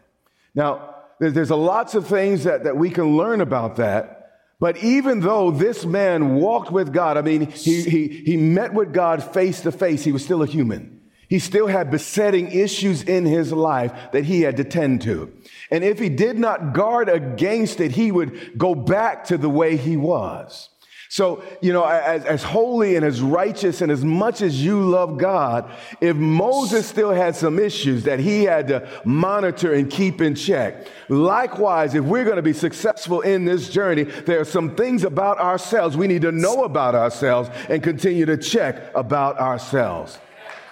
Now, 0.54 0.96
there's 1.20 1.50
a 1.50 1.56
lots 1.56 1.96
of 1.96 2.08
things 2.08 2.44
that, 2.44 2.64
that 2.64 2.78
we 2.78 2.90
can 2.90 3.18
learn 3.18 3.42
about 3.42 3.78
that. 3.78 4.12
But 4.60 4.78
even 4.78 5.20
though 5.20 5.52
this 5.52 5.86
man 5.86 6.36
walked 6.36 6.72
with 6.72 6.94
God, 6.94 7.18
I 7.18 7.22
mean, 7.22 7.52
he, 7.52 7.82
he, 7.84 8.08
he 8.08 8.38
met 8.38 8.74
with 8.74 8.94
God 8.94 9.24
face 9.24 9.62
to 9.62 9.72
face, 9.72 10.04
he 10.04 10.12
was 10.12 10.24
still 10.24 10.42
a 10.42 10.48
human. 10.48 11.02
He 11.28 11.40
still 11.40 11.68
had 11.68 11.92
besetting 11.92 12.52
issues 12.52 13.04
in 13.04 13.26
his 13.26 13.52
life 13.52 13.92
that 14.12 14.26
he 14.26 14.42
had 14.42 14.58
to 14.58 14.64
tend 14.64 15.02
to. 15.04 15.34
And 15.72 15.84
if 15.84 16.00
he 16.00 16.10
did 16.10 16.38
not 16.38 16.74
guard 16.74 17.10
against 17.10 17.80
it, 17.80 17.92
he 17.92 18.12
would 18.12 18.58
go 18.58 18.76
back 18.76 19.26
to 19.26 19.38
the 19.38 19.50
way 19.50 19.76
he 19.76 19.98
was. 19.98 20.70
So, 21.10 21.44
you 21.62 21.72
know, 21.72 21.86
as, 21.86 22.26
as 22.26 22.44
holy 22.44 22.96
and 22.96 23.06
as 23.06 23.22
righteous 23.22 23.82
and 23.82 23.92
as 23.92 24.04
much 24.04 24.42
as 24.42 24.64
you 24.64 24.82
love 24.82 25.18
God, 25.18 25.72
if 26.02 26.16
Moses 26.16 26.88
still 26.88 27.12
had 27.12 27.36
some 27.36 27.60
issues 27.60 28.04
that 28.04 28.20
he 28.20 28.44
had 28.44 28.68
to 28.70 28.90
monitor 29.06 29.74
and 29.74 29.90
keep 29.90 30.22
in 30.22 30.36
check, 30.36 30.88
likewise, 31.08 31.96
if 31.96 32.04
we're 32.04 32.24
going 32.24 32.38
to 32.38 32.42
be 32.42 32.54
successful 32.54 33.22
in 33.22 33.46
this 33.46 33.70
journey, 33.70 34.04
there 34.04 34.40
are 34.40 34.46
some 34.46 34.76
things 34.76 35.04
about 35.04 35.38
ourselves 35.38 35.96
we 35.96 36.08
need 36.08 36.24
to 36.24 36.32
know 36.32 36.64
about 36.64 36.96
ourselves 36.96 37.50
and 37.70 37.84
continue 37.84 38.26
to 38.26 38.38
check 38.38 38.94
about 38.96 39.38
ourselves. 39.38 40.20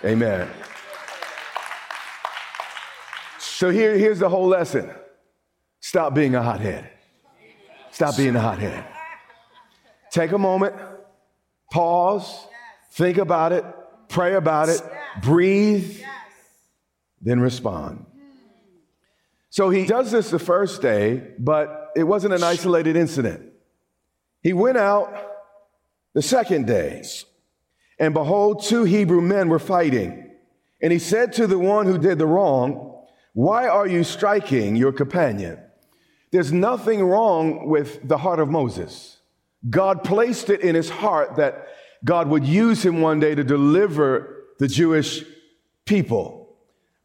Amen. 0.04 0.50
So 3.40 3.70
here, 3.70 3.98
here's 3.98 4.20
the 4.20 4.30
whole 4.30 4.48
lesson. 4.48 4.92
Stop 5.80 6.14
being 6.16 6.36
a 6.36 6.42
hothead. 6.42 6.90
Stop 7.92 8.18
being 8.18 8.36
a 8.36 8.42
hothead. 8.42 8.84
Take 10.14 10.32
a 10.32 10.38
moment, 10.38 10.76
pause, 11.72 12.46
think 12.92 13.18
about 13.18 13.52
it, 13.52 13.66
pray 14.10 14.36
about 14.36 14.70
it, 14.70 14.80
breathe, 15.24 16.04
then 17.20 17.40
respond. 17.40 18.06
So 19.50 19.72
he 19.72 19.88
does 19.88 20.12
this 20.12 20.30
the 20.30 20.38
first 20.38 20.84
day, 20.84 21.32
but 21.40 21.90
it 21.96 22.04
wasn't 22.04 22.36
an 22.36 22.44
isolated 22.44 22.96
incident. 22.96 23.54
He 24.44 24.54
went 24.54 24.78
out 24.78 25.32
the 26.14 26.22
second 26.22 26.68
day, 26.68 27.04
and 27.98 28.14
behold, 28.14 28.64
two 28.64 28.84
Hebrew 28.84 29.22
men 29.22 29.50
were 29.50 29.58
fighting. 29.58 30.30
And 30.80 30.94
he 30.94 31.00
said 31.00 31.34
to 31.34 31.48
the 31.48 31.58
one 31.58 31.88
who 31.88 31.98
did 31.98 32.20
the 32.20 32.28
wrong, 32.28 33.04
Why 33.34 33.68
are 33.68 33.88
you 33.88 34.04
striking 34.04 34.76
your 34.76 34.92
companion? 34.92 35.58
There's 36.30 36.54
nothing 36.54 37.04
wrong 37.04 37.68
with 37.68 38.08
the 38.08 38.20
heart 38.20 38.40
of 38.40 38.52
Moses. 38.52 39.18
God 39.70 40.04
placed 40.04 40.50
it 40.50 40.62
in 40.62 40.76
his 40.76 40.90
heart 40.90 41.38
that 41.38 41.68
God 42.04 42.28
would 42.30 42.46
use 42.46 42.86
him 42.86 43.02
one 43.02 43.20
day 43.20 43.34
to 43.34 43.44
deliver 43.44 44.44
the 44.60 44.68
Jewish 44.68 45.24
people. 45.86 46.56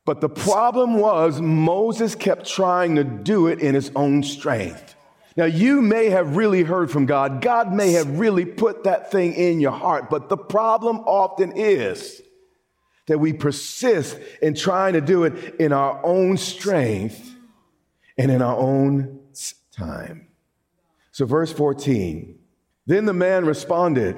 But 0.05 0.21
the 0.21 0.29
problem 0.29 0.95
was 0.95 1.41
Moses 1.41 2.15
kept 2.15 2.49
trying 2.49 2.97
to 2.97 3.05
do 3.05 3.47
it 3.47 3.61
in 3.61 3.75
his 3.75 3.93
own 3.95 4.23
strength. 4.23 4.97
Now, 5.37 5.45
you 5.45 5.83
may 5.83 6.11
have 6.11 6.37
really 6.37 6.65
heard 6.65 6.91
from 6.91 7.07
God. 7.07 7.43
God 7.43 7.73
may 7.73 7.93
have 7.93 8.19
really 8.19 8.45
put 8.45 8.85
that 8.85 9.13
thing 9.13 9.35
in 9.35 9.61
your 9.61 9.73
heart. 9.73 10.11
But 10.11 10.29
the 10.29 10.37
problem 10.37 10.99
often 11.01 11.53
is 11.53 12.21
that 13.07 13.19
we 13.19 13.33
persist 13.33 14.19
in 14.43 14.55
trying 14.55 14.95
to 14.95 15.01
do 15.01 15.25
it 15.25 15.57
in 15.61 15.73
our 15.73 16.05
own 16.05 16.39
strength 16.39 17.35
and 18.17 18.31
in 18.31 18.43
our 18.43 18.57
own 18.57 19.21
time. 19.71 20.29
So, 21.13 21.25
verse 21.25 21.53
14 21.53 22.38
then 22.89 23.05
the 23.05 23.13
man 23.13 23.45
responded, 23.45 24.17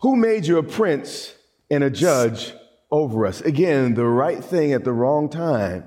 Who 0.00 0.16
made 0.16 0.46
you 0.46 0.58
a 0.58 0.62
prince 0.62 1.34
and 1.70 1.82
a 1.82 1.88
judge 1.88 2.52
over 2.90 3.24
us? 3.24 3.40
Again, 3.40 3.94
the 3.94 4.04
right 4.04 4.44
thing 4.44 4.74
at 4.74 4.84
the 4.84 4.92
wrong 4.92 5.30
time 5.30 5.84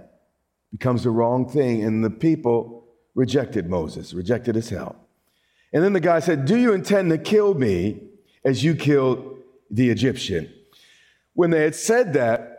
becomes 0.72 1.04
the 1.04 1.12
wrong 1.12 1.48
thing, 1.48 1.84
and 1.84 2.04
the 2.04 2.10
people 2.10 2.88
rejected 3.14 3.70
Moses, 3.70 4.12
rejected 4.16 4.56
his 4.56 4.70
help. 4.70 4.98
And 5.72 5.84
then 5.84 5.94
the 5.94 6.00
guy 6.00 6.20
said, 6.20 6.46
Do 6.46 6.58
you 6.58 6.74
intend 6.74 7.12
to 7.12 7.20
kill 7.20 7.54
me 7.54 8.02
as 8.44 8.64
you 8.64 8.74
killed 8.74 9.38
the 9.70 9.92
Egyptian? 9.92 10.52
When 11.34 11.52
they 11.52 11.62
had 11.62 11.76
said 11.76 12.14
that, 12.14 12.56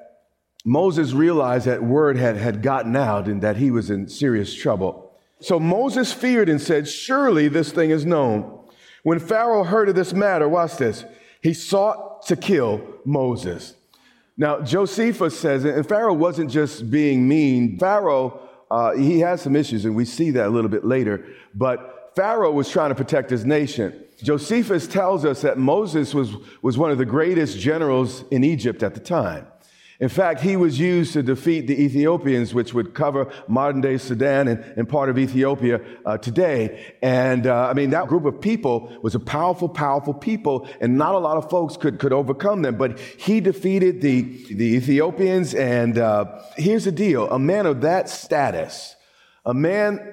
Moses 0.64 1.12
realized 1.12 1.66
that 1.66 1.82
word 1.82 2.16
had, 2.16 2.37
had 2.37 2.62
gotten 2.62 2.94
out 2.94 3.26
and 3.26 3.42
that 3.42 3.56
he 3.56 3.73
was 3.73 3.90
in 3.90 4.08
serious 4.08 4.54
trouble. 4.54 5.12
So 5.40 5.58
Moses 5.58 6.12
feared 6.12 6.49
and 6.49 6.62
said, 6.62 6.87
Surely 6.87 7.49
this 7.49 7.73
thing 7.73 7.90
is 7.90 8.06
known. 8.06 8.56
When 9.07 9.21
Pharaoh 9.21 9.63
heard 9.63 9.89
of 9.89 9.95
this 9.95 10.13
matter, 10.13 10.49
watch 10.49 10.79
this, 10.79 11.05
he 11.41 11.55
sought 11.55 12.27
to 12.27 12.35
kill 12.35 12.83
Moses. 13.05 13.75
Now, 14.37 14.63
Josephus 14.63 15.39
says, 15.39 15.65
and 15.65 15.89
Pharaoh 15.89 16.13
wasn't 16.13 16.51
just 16.51 16.91
being 16.91 17.29
mean. 17.29 17.79
Pharaoh, 17.79 18.41
uh, 18.69 18.97
he 18.97 19.21
has 19.21 19.43
some 19.43 19.55
issues, 19.55 19.85
and 19.85 19.95
we 19.95 20.05
see 20.05 20.33
that 20.33 20.49
a 20.49 20.51
little 20.51 20.69
bit 20.69 20.85
later. 20.85 21.25
But 21.55 22.15
Pharaoh 22.17 22.51
was 22.51 22.69
trying 22.69 22.89
to 22.89 22.97
protect 22.97 23.31
his 23.31 23.45
nation. 23.45 23.95
Josephus 24.25 24.89
tells 24.89 25.25
us 25.25 25.41
that 25.43 25.57
Moses 25.57 26.13
was, 26.13 26.35
was 26.61 26.77
one 26.77 26.91
of 26.91 26.99
the 26.99 27.05
greatest 27.05 27.61
generals 27.61 28.25
in 28.33 28.43
Egypt 28.43 28.83
at 28.83 28.95
the 28.95 29.01
time. 29.01 29.47
In 29.99 30.11
fact, 30.11 30.43
he 30.43 30.57
was 30.57 30.79
used 30.79 31.15
to 31.15 31.23
defeat 31.23 31.67
the 31.67 31.83
Ethiopians, 31.83 32.53
which 32.53 32.75
would 32.75 32.93
cover 32.93 33.33
modern 33.49 33.81
day 33.81 33.97
Sudan 33.97 34.47
and, 34.47 34.62
and 34.76 34.88
part 34.88 35.09
of 35.09 35.19
Ethiopia 35.19 35.81
uh, 36.05 36.19
today. 36.19 36.95
And 37.00 37.47
uh, 37.47 37.69
I 37.69 37.73
mean, 37.73 37.91
that 37.91 38.09
group 38.09 38.26
of 38.26 38.41
people 38.41 38.95
was 39.03 39.15
a 39.15 39.21
powerful, 39.21 39.69
powerful 39.69 40.12
people, 40.12 40.69
and 40.81 40.99
not 40.99 41.15
a 41.15 41.19
lot 41.19 41.38
of 41.38 41.49
folks 41.49 41.79
could, 41.79 41.99
could 41.99 42.12
overcome 42.12 42.61
them. 42.61 42.76
But 42.76 42.99
he 42.99 43.41
defeated 43.41 44.03
the, 44.03 44.23
the 44.53 44.76
Ethiopians. 44.76 45.55
And 45.55 45.97
uh, 45.97 46.43
here's 46.57 46.85
the 46.85 46.93
deal 46.93 47.31
a 47.31 47.38
man 47.38 47.65
of 47.65 47.81
that 47.81 48.11
status, 48.11 48.97
a 49.47 49.55
man 49.55 50.12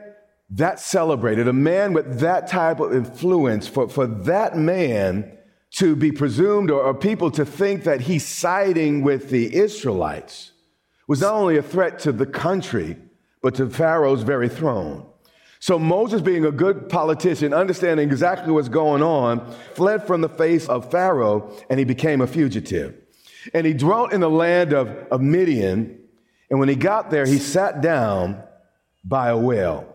that 0.51 0.79
celebrated, 0.79 1.47
a 1.47 1.53
man 1.53 1.93
with 1.93 2.19
that 2.19 2.47
type 2.47 2.79
of 2.79 2.93
influence, 2.93 3.67
for, 3.67 3.89
for 3.89 4.05
that 4.05 4.55
man, 4.57 5.37
to 5.73 5.95
be 5.95 6.11
presumed 6.11 6.69
or, 6.69 6.81
or 6.81 6.93
people 6.93 7.31
to 7.31 7.45
think 7.45 7.83
that 7.83 8.01
he's 8.01 8.25
siding 8.25 9.01
with 9.01 9.29
the 9.29 9.53
Israelites 9.55 10.51
was 11.07 11.21
not 11.21 11.33
only 11.33 11.57
a 11.57 11.63
threat 11.63 11.99
to 11.99 12.11
the 12.11 12.25
country, 12.25 12.95
but 13.41 13.55
to 13.55 13.69
Pharaoh's 13.69 14.23
very 14.23 14.47
throne. 14.47 15.05
So 15.59 15.79
Moses, 15.79 16.21
being 16.21 16.45
a 16.45 16.51
good 16.51 16.89
politician, 16.89 17.53
understanding 17.53 18.09
exactly 18.09 18.51
what's 18.51 18.69
going 18.69 19.01
on, 19.01 19.49
fled 19.73 20.05
from 20.05 20.21
the 20.21 20.29
face 20.29 20.67
of 20.67 20.91
Pharaoh 20.91 21.51
and 21.69 21.79
he 21.79 21.85
became 21.85 22.21
a 22.21 22.27
fugitive. 22.27 22.95
And 23.53 23.65
he 23.65 23.73
dwelt 23.73 24.13
in 24.13 24.21
the 24.21 24.29
land 24.29 24.73
of, 24.73 24.89
of 25.09 25.21
Midian. 25.21 25.99
And 26.49 26.59
when 26.59 26.69
he 26.69 26.75
got 26.75 27.09
there, 27.09 27.25
he 27.25 27.37
sat 27.39 27.81
down 27.81 28.43
by 29.03 29.29
a 29.29 29.37
well. 29.37 29.87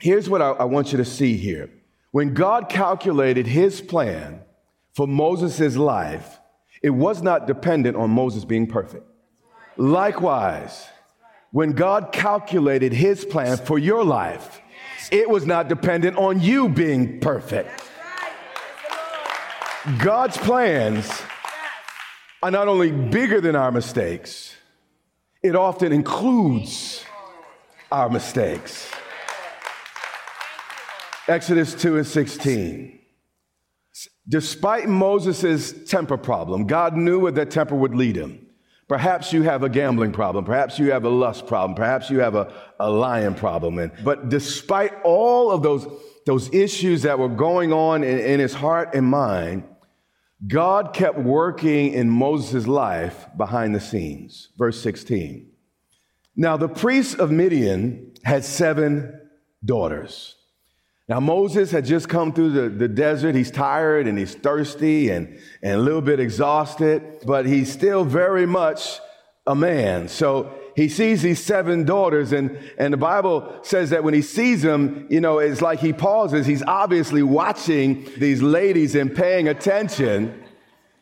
Here's 0.00 0.28
what 0.28 0.42
I, 0.42 0.50
I 0.50 0.64
want 0.64 0.92
you 0.92 0.98
to 0.98 1.04
see 1.04 1.36
here. 1.36 1.70
When 2.10 2.34
God 2.34 2.68
calculated 2.68 3.46
his 3.46 3.80
plan 3.80 4.42
for 4.96 5.06
Moses' 5.06 5.76
life, 5.76 6.40
it 6.82 6.88
was 6.88 7.20
not 7.20 7.46
dependent 7.46 7.98
on 7.98 8.08
Moses 8.08 8.46
being 8.46 8.66
perfect. 8.66 9.04
Likewise, 9.76 10.88
when 11.52 11.72
God 11.72 12.12
calculated 12.12 12.94
his 12.94 13.22
plan 13.22 13.58
for 13.58 13.78
your 13.78 14.02
life, 14.02 14.62
it 15.12 15.28
was 15.28 15.44
not 15.44 15.68
dependent 15.68 16.16
on 16.16 16.40
you 16.40 16.70
being 16.70 17.20
perfect. 17.20 17.82
God's 19.98 20.38
plans 20.38 21.22
are 22.42 22.50
not 22.50 22.66
only 22.66 22.90
bigger 22.90 23.42
than 23.42 23.54
our 23.54 23.70
mistakes, 23.70 24.56
it 25.42 25.54
often 25.54 25.92
includes 25.92 27.04
our 27.92 28.08
mistakes. 28.08 28.90
Exodus 31.28 31.74
2 31.74 31.98
and 31.98 32.06
16. 32.06 32.96
Despite 34.28 34.88
Moses' 34.88 35.72
temper 35.88 36.16
problem, 36.16 36.66
God 36.66 36.96
knew 36.96 37.20
where 37.20 37.32
that 37.32 37.50
temper 37.50 37.74
would 37.74 37.94
lead 37.94 38.16
him. 38.16 38.46
Perhaps 38.88 39.32
you 39.32 39.42
have 39.42 39.62
a 39.62 39.68
gambling 39.68 40.12
problem. 40.12 40.44
Perhaps 40.44 40.78
you 40.78 40.92
have 40.92 41.04
a 41.04 41.08
lust 41.08 41.46
problem. 41.46 41.74
Perhaps 41.74 42.08
you 42.08 42.20
have 42.20 42.36
a, 42.36 42.52
a 42.78 42.88
lying 42.88 43.34
problem. 43.34 43.78
And, 43.78 43.92
but 44.04 44.28
despite 44.28 44.92
all 45.02 45.50
of 45.50 45.62
those, 45.62 45.86
those 46.24 46.52
issues 46.54 47.02
that 47.02 47.18
were 47.18 47.28
going 47.28 47.72
on 47.72 48.04
in, 48.04 48.18
in 48.18 48.40
his 48.40 48.54
heart 48.54 48.94
and 48.94 49.06
mind, 49.06 49.64
God 50.46 50.92
kept 50.92 51.18
working 51.18 51.92
in 51.92 52.08
Moses' 52.08 52.68
life 52.68 53.26
behind 53.36 53.74
the 53.74 53.80
scenes. 53.80 54.50
Verse 54.56 54.80
16. 54.80 55.50
Now, 56.36 56.56
the 56.56 56.68
priests 56.68 57.14
of 57.14 57.30
Midian 57.30 58.12
had 58.22 58.44
seven 58.44 59.20
daughters. 59.64 60.35
Now, 61.08 61.20
Moses 61.20 61.70
had 61.70 61.84
just 61.84 62.08
come 62.08 62.32
through 62.32 62.50
the, 62.50 62.68
the 62.68 62.88
desert. 62.88 63.36
He's 63.36 63.52
tired 63.52 64.08
and 64.08 64.18
he's 64.18 64.34
thirsty 64.34 65.10
and, 65.10 65.38
and 65.62 65.74
a 65.74 65.78
little 65.78 66.00
bit 66.00 66.18
exhausted, 66.18 67.20
but 67.24 67.46
he's 67.46 67.72
still 67.72 68.04
very 68.04 68.44
much 68.44 68.98
a 69.46 69.54
man. 69.54 70.08
So 70.08 70.52
he 70.74 70.88
sees 70.88 71.22
these 71.22 71.42
seven 71.42 71.84
daughters, 71.84 72.32
and, 72.32 72.58
and 72.76 72.92
the 72.92 72.98
Bible 72.98 73.60
says 73.62 73.90
that 73.90 74.02
when 74.02 74.14
he 74.14 74.22
sees 74.22 74.62
them, 74.62 75.06
you 75.08 75.20
know, 75.20 75.38
it's 75.38 75.62
like 75.62 75.78
he 75.78 75.92
pauses. 75.92 76.44
He's 76.44 76.62
obviously 76.64 77.22
watching 77.22 78.08
these 78.18 78.42
ladies 78.42 78.94
and 78.94 79.14
paying 79.14 79.48
attention 79.48 80.42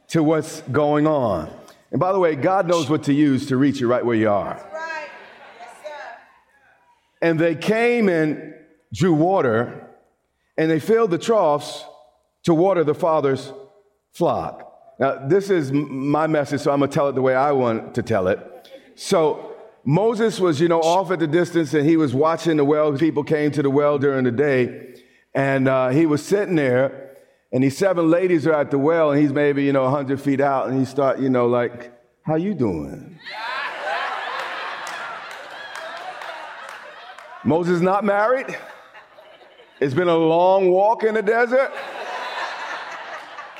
to 0.09 0.23
what's 0.23 0.61
going 0.63 1.07
on. 1.07 1.51
And 1.91 1.99
by 1.99 2.13
the 2.13 2.19
way, 2.19 2.37
God 2.37 2.69
knows 2.69 2.91
what 2.91 3.05
to 3.05 3.13
use 3.13 3.47
to 3.47 3.57
reach 3.57 3.81
you 3.81 3.89
right 3.89 4.05
where 4.05 4.15
you 4.15 4.29
are. 4.29 4.55
Right. 4.73 5.09
Yes, 5.59 5.93
and 7.23 7.41
they 7.41 7.55
came 7.55 8.09
and 8.09 8.55
drew 8.93 9.15
water 9.15 9.84
and 10.57 10.71
they 10.71 10.81
filled 10.81 11.11
the 11.11 11.19
troughs 11.19 11.85
to 12.45 12.55
water 12.55 12.85
the 12.85 12.95
father's 12.95 13.53
flock. 14.13 14.71
Now, 14.99 15.27
this 15.27 15.51
is 15.51 15.73
my 15.73 16.27
message, 16.27 16.61
so 16.61 16.71
I'm 16.71 16.79
going 16.79 16.91
to 16.91 16.95
tell 16.95 17.09
it 17.09 17.15
the 17.15 17.23
way 17.23 17.35
I 17.35 17.53
want 17.53 17.95
to 17.97 18.03
tell 18.03 18.29
it. 18.29 18.39
So, 18.95 19.55
Moses 19.85 20.41
was, 20.41 20.61
you 20.61 20.69
know, 20.69 20.81
off 20.81 21.11
at 21.11 21.19
the 21.19 21.27
distance 21.27 21.75
and 21.75 21.87
he 21.87 21.97
was 21.97 22.15
watching 22.15 22.57
the 22.57 22.65
well. 22.65 22.97
People 22.97 23.23
came 23.23 23.51
to 23.51 23.63
the 23.63 23.69
well 23.69 23.99
during 23.99 24.25
the 24.25 24.31
day 24.31 24.95
and 25.35 25.69
uh, 25.69 25.89
he 25.91 26.07
was 26.07 26.25
sitting 26.25 26.55
there 26.55 27.17
and 27.53 27.63
these 27.63 27.77
seven 27.77 28.11
ladies 28.11 28.47
are 28.47 28.55
at 28.55 28.71
the 28.71 28.79
well 28.79 29.11
and 29.11 29.21
he's 29.21 29.33
maybe, 29.33 29.65
you 29.65 29.73
know, 29.73 29.83
100 29.83 30.21
feet 30.21 30.41
out 30.41 30.69
and 30.69 30.79
he 30.79 30.87
start, 30.87 31.19
you 31.19 31.29
know, 31.29 31.47
like, 31.47 31.93
how 32.23 32.37
you 32.37 32.55
doing? 32.55 33.19
Moses 37.45 37.83
not 37.83 38.05
married. 38.05 38.57
It's 39.85 39.93
been 39.93 40.09
a 40.09 40.17
long 40.17 40.71
walk 40.71 41.05
in 41.05 41.13
the 41.13 41.21
desert. 41.21 41.71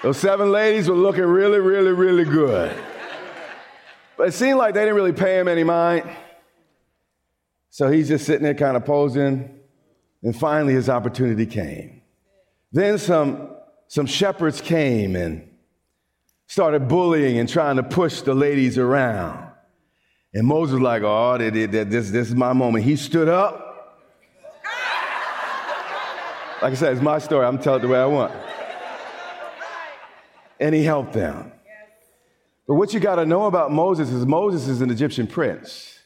Those 0.03 0.17
seven 0.17 0.51
ladies 0.51 0.89
were 0.89 0.97
looking 0.97 1.25
really, 1.25 1.59
really, 1.59 1.93
really 1.93 2.25
good. 2.25 2.75
But 4.17 4.29
it 4.29 4.33
seemed 4.33 4.57
like 4.57 4.73
they 4.73 4.81
didn't 4.81 4.95
really 4.95 5.13
pay 5.13 5.39
him 5.39 5.49
any 5.49 5.65
mind. 5.65 6.09
So 7.69 7.91
he's 7.91 8.09
just 8.09 8.25
sitting 8.25 8.43
there 8.43 8.55
kind 8.55 8.75
of 8.75 8.87
posing. 8.87 9.51
And 10.23 10.35
finally, 10.35 10.73
his 10.73 10.89
opportunity 10.89 11.45
came. 11.45 12.01
Then 12.73 12.97
some, 12.97 13.51
some 13.89 14.07
shepherds 14.07 14.63
came 14.63 15.17
and 15.17 15.47
started 16.47 16.89
bullying 16.89 17.37
and 17.37 17.47
trying 17.47 17.77
to 17.77 17.83
push 17.83 18.23
the 18.23 18.33
ladies 18.33 18.79
around. 18.79 19.47
And 20.33 20.47
Moses 20.47 20.73
was 20.73 20.81
like, 20.81 21.03
oh, 21.03 21.37
this, 21.37 21.91
this 21.91 22.29
is 22.29 22.35
my 22.35 22.55
moment. 22.55 22.87
He 22.87 22.97
stood 22.97 23.29
up 23.29 23.74
like 26.65 26.73
I 26.73 26.77
said, 26.77 26.95
it's 26.95 27.03
my 27.03 27.19
story. 27.19 27.45
I'm 27.45 27.59
telling 27.59 27.81
it 27.81 27.83
the 27.83 27.89
way 27.89 27.99
I 27.99 28.07
want. 28.07 28.33
And 30.59 30.75
he 30.75 30.83
helped 30.83 31.13
them. 31.13 31.53
But 32.67 32.77
what 32.77 32.95
you 32.95 33.01
got 33.01 33.17
to 33.17 33.27
know 33.27 33.45
about 33.45 33.71
Moses 33.71 34.09
is 34.09 34.25
Moses 34.25 34.67
is 34.67 34.81
an 34.81 34.91
Egyptian 34.91 35.27
prince. 35.27 35.99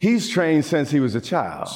He's 0.00 0.28
trained 0.28 0.64
since 0.64 0.90
he 0.90 0.98
was 0.98 1.14
a 1.14 1.20
child 1.20 1.68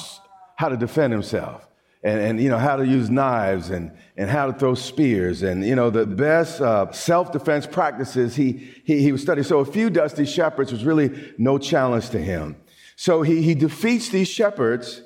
how 0.57 0.67
to 0.67 0.75
defend 0.75 1.13
himself 1.13 1.65
and, 2.03 2.19
and 2.19 2.41
you 2.41 2.49
know 2.49 2.57
how 2.57 2.75
to 2.75 2.85
use 2.85 3.09
knives 3.09 3.69
and, 3.69 3.97
and 4.17 4.29
how 4.29 4.47
to 4.47 4.53
throw 4.59 4.75
spears 4.75 5.41
and 5.41 5.65
you 5.65 5.75
know 5.75 5.89
the 5.89 6.05
best 6.05 6.59
uh, 6.61 6.91
self-defense 6.91 7.65
practices 7.67 8.35
he, 8.35 8.69
he, 8.83 9.01
he 9.01 9.11
was 9.11 9.21
studying 9.21 9.43
so 9.43 9.59
a 9.59 9.65
few 9.65 9.89
dusty 9.89 10.25
shepherds 10.25 10.71
was 10.71 10.85
really 10.85 11.33
no 11.37 11.57
challenge 11.57 12.09
to 12.09 12.19
him 12.19 12.55
so 12.95 13.23
he, 13.23 13.41
he 13.41 13.55
defeats 13.55 14.09
these 14.09 14.27
shepherds 14.27 15.01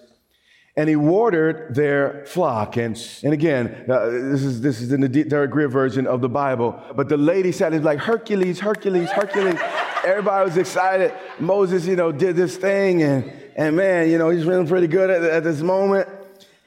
and 0.78 0.88
he 0.88 0.96
watered 0.96 1.74
their 1.74 2.24
flock. 2.28 2.78
And, 2.78 2.96
and 3.24 3.34
again, 3.34 3.86
uh, 3.90 4.10
this, 4.10 4.44
is, 4.44 4.62
this 4.62 4.80
is 4.80 4.92
in 4.92 5.02
the 5.02 5.10
Derek 5.10 5.50
Grier 5.50 5.68
version 5.68 6.06
of 6.06 6.22
the 6.22 6.30
Bible. 6.30 6.80
But 6.96 7.10
the 7.10 7.18
lady 7.18 7.52
said, 7.52 7.74
it's 7.74 7.84
like 7.84 7.98
Hercules, 7.98 8.60
Hercules, 8.60 9.10
Hercules. 9.10 9.60
Everybody 10.06 10.46
was 10.46 10.56
excited. 10.56 11.14
Moses, 11.40 11.88
you 11.88 11.96
know, 11.96 12.12
did 12.12 12.36
this 12.36 12.58
thing. 12.58 13.02
And, 13.02 13.34
and 13.56 13.76
man, 13.76 14.12
you 14.12 14.20
know, 14.20 14.30
he's 14.30 14.44
feeling 14.44 14.68
pretty 14.68 14.86
good 14.86 15.10
at, 15.10 15.24
at 15.24 15.44
this 15.44 15.62
moment. 15.62 16.08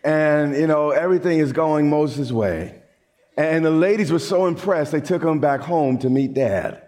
And, 0.03 0.57
you 0.57 0.67
know, 0.67 0.91
everything 0.91 1.39
is 1.39 1.53
going 1.53 1.89
Moses' 1.89 2.33
way. 2.33 2.83
And 3.37 3.65
the 3.65 3.71
ladies 3.71 4.11
were 4.11 4.19
so 4.19 4.47
impressed, 4.47 4.91
they 4.91 5.01
took 5.01 5.23
him 5.23 5.39
back 5.39 5.61
home 5.61 5.99
to 5.99 6.11
meet 6.11 6.35
dad. 6.35 6.83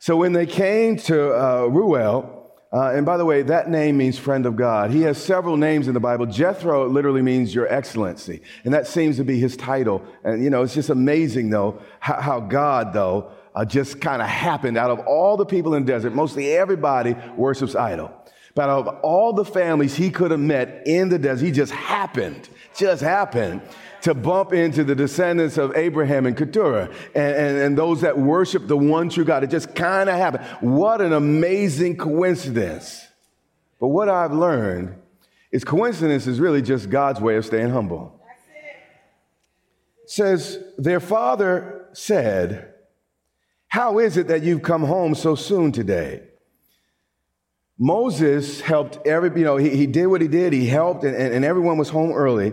So 0.00 0.16
when 0.16 0.32
they 0.32 0.46
came 0.46 0.96
to 0.96 1.32
uh, 1.32 1.66
Reuel, 1.66 2.39
uh, 2.72 2.92
and 2.94 3.04
by 3.04 3.16
the 3.16 3.24
way, 3.24 3.42
that 3.42 3.68
name 3.68 3.96
means 3.96 4.16
friend 4.16 4.46
of 4.46 4.54
God. 4.54 4.92
He 4.92 5.02
has 5.02 5.18
several 5.18 5.56
names 5.56 5.88
in 5.88 5.94
the 5.94 6.00
Bible. 6.00 6.26
Jethro 6.26 6.88
literally 6.88 7.22
means 7.22 7.52
your 7.52 7.66
excellency. 7.66 8.42
And 8.64 8.72
that 8.72 8.86
seems 8.86 9.16
to 9.16 9.24
be 9.24 9.40
his 9.40 9.56
title. 9.56 10.04
And, 10.22 10.42
you 10.42 10.50
know, 10.50 10.62
it's 10.62 10.74
just 10.74 10.88
amazing, 10.88 11.50
though, 11.50 11.80
how, 11.98 12.20
how 12.20 12.40
God, 12.40 12.92
though, 12.92 13.32
uh, 13.56 13.64
just 13.64 14.00
kind 14.00 14.22
of 14.22 14.28
happened 14.28 14.78
out 14.78 14.90
of 14.90 15.00
all 15.00 15.36
the 15.36 15.44
people 15.44 15.74
in 15.74 15.84
the 15.84 15.92
desert. 15.92 16.14
Mostly 16.14 16.52
everybody 16.52 17.16
worships 17.36 17.74
idol. 17.74 18.12
But 18.54 18.68
out 18.68 18.86
of 18.86 19.00
all 19.02 19.32
the 19.32 19.44
families 19.44 19.96
he 19.96 20.10
could 20.10 20.30
have 20.30 20.40
met 20.40 20.82
in 20.86 21.08
the 21.08 21.18
desert, 21.18 21.46
he 21.46 21.52
just 21.52 21.72
happened, 21.72 22.48
just 22.76 23.02
happened 23.02 23.62
to 24.02 24.14
bump 24.14 24.52
into 24.52 24.84
the 24.84 24.94
descendants 24.94 25.58
of 25.58 25.76
Abraham 25.76 26.26
and 26.26 26.36
Keturah 26.36 26.90
and, 27.14 27.34
and, 27.36 27.58
and 27.58 27.78
those 27.78 28.00
that 28.00 28.18
worship 28.18 28.66
the 28.66 28.76
one 28.76 29.08
true 29.08 29.24
God. 29.24 29.44
It 29.44 29.50
just 29.50 29.74
kind 29.74 30.08
of 30.08 30.16
happened. 30.16 30.44
What 30.60 31.00
an 31.00 31.12
amazing 31.12 31.96
coincidence. 31.96 33.06
But 33.78 33.88
what 33.88 34.08
I've 34.08 34.32
learned 34.32 34.94
is 35.50 35.64
coincidence 35.64 36.26
is 36.26 36.38
really 36.38 36.62
just 36.62 36.90
God's 36.90 37.20
way 37.20 37.36
of 37.36 37.44
staying 37.44 37.70
humble. 37.70 38.20
It 40.04 40.10
says, 40.10 40.58
Their 40.78 41.00
father 41.00 41.86
said, 41.92 42.74
How 43.68 43.98
is 43.98 44.16
it 44.16 44.28
that 44.28 44.42
you've 44.42 44.62
come 44.62 44.84
home 44.84 45.14
so 45.14 45.34
soon 45.34 45.72
today? 45.72 46.22
Moses 47.78 48.60
helped 48.60 49.06
every, 49.06 49.30
you 49.38 49.44
know, 49.44 49.56
he, 49.56 49.70
he 49.70 49.86
did 49.86 50.06
what 50.06 50.20
he 50.20 50.28
did. 50.28 50.52
He 50.52 50.66
helped, 50.66 51.02
and, 51.02 51.16
and, 51.16 51.32
and 51.32 51.44
everyone 51.46 51.78
was 51.78 51.88
home 51.88 52.12
early. 52.12 52.52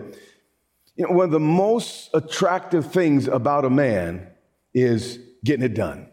You 0.98 1.06
know, 1.06 1.14
one 1.14 1.26
of 1.26 1.30
the 1.30 1.38
most 1.38 2.10
attractive 2.12 2.90
things 2.90 3.28
about 3.28 3.64
a 3.64 3.70
man 3.70 4.26
is 4.74 5.20
getting 5.44 5.64
it 5.64 5.74
done. 5.74 6.10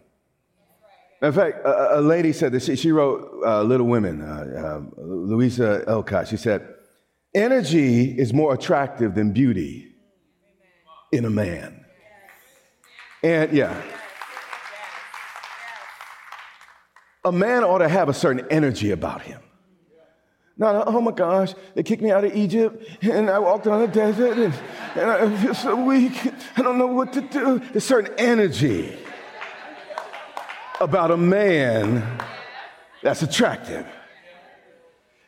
In 1.24 1.32
fact, 1.32 1.66
a, 1.66 2.00
a 2.00 2.02
lady 2.02 2.32
said 2.32 2.52
this. 2.52 2.66
She, 2.66 2.76
she 2.76 2.92
wrote 2.92 3.42
uh, 3.44 3.64
Little 3.64 3.88
Women, 3.88 4.22
uh, 4.22 4.84
uh, 4.96 5.02
Louisa 5.02 5.84
Alcott. 5.88 6.28
She 6.28 6.38
said, 6.38 6.72
Energy 7.34 8.12
is 8.12 8.32
more 8.32 8.54
attractive 8.54 9.16
than 9.16 9.32
beauty 9.32 9.92
in 11.12 11.26
a 11.26 11.32
man. 11.32 11.84
And 13.24 13.52
yeah. 13.52 13.82
A 17.24 17.32
man 17.32 17.64
ought 17.64 17.80
to 17.80 17.90
have 17.90 18.08
a 18.08 18.14
certain 18.14 18.46
energy 18.52 18.92
about 18.92 19.24
him. 19.24 19.42
Not, 20.58 20.88
oh 20.88 21.02
my 21.02 21.12
gosh, 21.12 21.54
they 21.74 21.84
kicked 21.84 22.02
me 22.02 22.12
out 22.12 22.24
of 22.24 22.34
Egypt 22.36 22.88
and 23.02 23.30
I 23.30 23.40
walked 23.40 23.68
on 23.68 23.82
the 23.82 23.88
desert 23.88 24.38
and, 24.38 24.54
and 24.96 25.12
I 25.12 25.38
feel 25.38 25.54
so 25.54 25.84
weak. 25.84 26.14
I 26.56 26.62
don't 26.62 26.78
know 26.78 26.88
what 26.88 27.12
to 27.14 27.22
do. 27.22 27.60
There's 27.60 27.84
certain 27.84 28.14
energy 28.18 28.98
about 30.80 31.12
a 31.12 31.18
man 31.18 32.22
that's 33.04 33.22
attractive. 33.22 33.86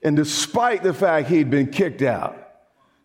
And 0.01 0.15
despite 0.15 0.83
the 0.83 0.93
fact 0.93 1.27
he'd 1.27 1.49
been 1.49 1.71
kicked 1.71 2.01
out, 2.01 2.37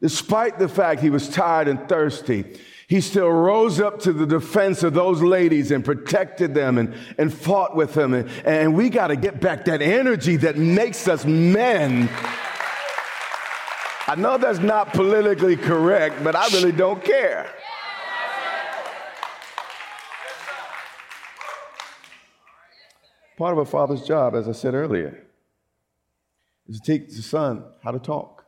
despite 0.01 0.61
the 0.61 0.69
fact 0.69 1.01
he 1.01 1.11
was 1.11 1.29
tired 1.29 1.67
and 1.67 1.89
thirsty, 1.89 2.45
he 2.93 3.01
still 3.01 3.31
rose 3.31 3.81
up 3.81 4.01
to 4.01 4.13
the 4.13 4.27
defense 4.27 4.83
of 4.83 4.93
those 4.93 5.23
ladies 5.23 5.71
and 5.71 5.83
protected 5.83 6.53
them 6.53 6.77
and, 6.77 6.95
and 7.17 7.33
fought 7.33 7.75
with 7.75 7.95
them. 7.95 8.13
And, 8.13 8.31
and 8.45 8.75
we 8.75 8.91
got 8.91 9.07
to 9.07 9.17
get 9.17 9.41
back 9.41 9.65
that 9.65 9.81
energy 9.81 10.37
that 10.37 10.59
makes 10.59 11.09
us 11.09 11.25
men. 11.25 12.11
I 14.07 14.15
know 14.15 14.37
that's 14.37 14.59
not 14.59 14.93
politically 14.93 15.57
correct, 15.57 16.23
but 16.23 16.37
I 16.37 16.47
really 16.49 16.71
don't 16.71 17.03
care. 17.03 17.51
Part 23.39 23.55
of 23.55 23.59
a 23.59 23.65
father's 23.65 24.03
job, 24.03 24.35
as 24.35 24.47
I 24.47 24.53
said 24.53 24.75
earlier, 24.75 25.25
is 26.69 26.79
to 26.79 26.99
teach 26.99 27.17
the 27.17 27.23
son 27.23 27.65
how 27.83 27.93
to 27.93 27.99
talk, 27.99 28.45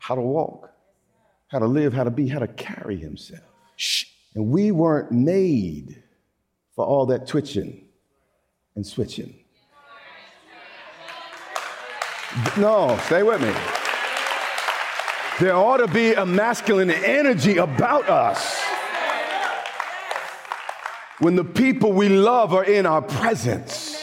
how 0.00 0.16
to 0.16 0.20
walk, 0.20 0.70
how 1.48 1.58
to 1.58 1.66
live, 1.66 1.92
how 1.92 2.04
to 2.04 2.10
be, 2.10 2.28
how 2.28 2.38
to 2.38 2.48
carry 2.48 2.96
himself. 2.96 3.42
And 4.34 4.48
we 4.50 4.70
weren't 4.70 5.10
made 5.10 6.02
for 6.74 6.84
all 6.84 7.06
that 7.06 7.26
twitching 7.26 7.88
and 8.76 8.86
switching. 8.86 9.34
No, 12.56 12.98
stay 13.06 13.22
with 13.22 13.40
me. 13.40 13.52
There 15.40 15.54
ought 15.54 15.78
to 15.78 15.88
be 15.88 16.12
a 16.14 16.26
masculine 16.26 16.90
energy 16.90 17.56
about 17.56 18.08
us 18.08 18.60
when 21.20 21.36
the 21.36 21.44
people 21.44 21.92
we 21.92 22.08
love 22.08 22.52
are 22.54 22.64
in 22.64 22.86
our 22.86 23.02
presence. 23.02 24.00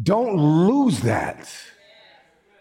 Don't 0.00 0.36
lose 0.36 1.00
that. 1.00 1.48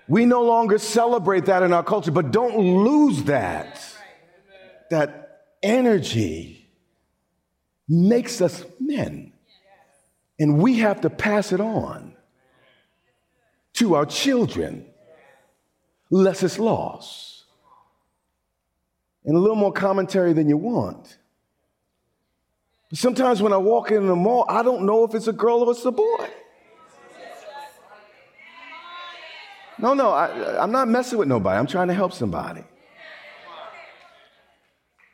We 0.10 0.26
no 0.26 0.42
longer 0.42 0.80
celebrate 0.80 1.46
that 1.46 1.62
in 1.62 1.72
our 1.72 1.84
culture, 1.84 2.12
but 2.12 2.32
don't 2.32 2.58
lose 2.58 3.24
that. 3.24 3.80
That 4.90 5.44
energy 5.62 6.68
makes 7.88 8.42
us 8.42 8.66
men. 8.80 9.34
And 10.40 10.60
we 10.60 10.80
have 10.80 11.02
to 11.02 11.12
pass 11.12 11.52
it 11.52 11.62
on 11.62 12.14
to 13.74 13.94
our 13.94 14.06
children, 14.06 14.86
lest 16.10 16.42
it's 16.42 16.58
lost. 16.58 17.44
And 19.26 19.36
a 19.36 19.40
little 19.40 19.56
more 19.56 19.74
commentary 19.74 20.34
than 20.34 20.50
you 20.50 20.58
want. 20.58 21.18
Sometimes 22.94 23.44
when 23.44 23.54
I 23.54 23.58
walk 23.58 23.92
in 23.92 24.08
the 24.08 24.16
mall, 24.16 24.46
I 24.50 24.64
don't 24.64 24.88
know 24.88 25.04
if 25.04 25.14
it's 25.14 25.28
a 25.28 25.34
girl 25.34 25.60
or 25.60 25.72
it's 25.72 25.86
a 25.86 25.92
boy. 25.92 26.30
No, 29.82 29.94
no, 29.94 30.10
I, 30.10 30.62
I'm 30.62 30.72
not 30.72 30.88
messing 30.88 31.18
with 31.18 31.28
nobody. 31.28 31.58
I'm 31.58 31.68
trying 31.68 31.88
to 31.88 31.94
help 31.94 32.12
somebody. 32.14 32.64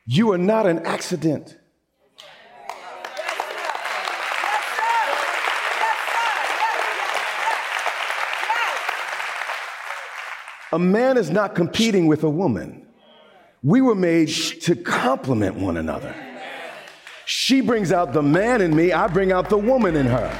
You 0.07 0.31
are 0.31 0.37
not 0.37 0.65
an 0.65 0.79
accident. 0.79 1.57
A 10.71 10.79
man 10.79 11.17
is 11.17 11.29
not 11.29 11.55
competing 11.55 12.07
with 12.07 12.23
a 12.23 12.29
woman. 12.29 12.85
We 13.63 13.81
were 13.81 13.95
made 13.95 14.27
to 14.63 14.75
complement 14.75 15.55
one 15.55 15.77
another. 15.77 16.13
She 17.25 17.61
brings 17.61 17.91
out 17.91 18.13
the 18.13 18.21
man 18.21 18.61
in 18.61 18.75
me, 18.75 18.91
I 18.91 19.07
bring 19.07 19.31
out 19.31 19.49
the 19.49 19.57
woman 19.57 19.95
in 19.95 20.05
her. 20.05 20.31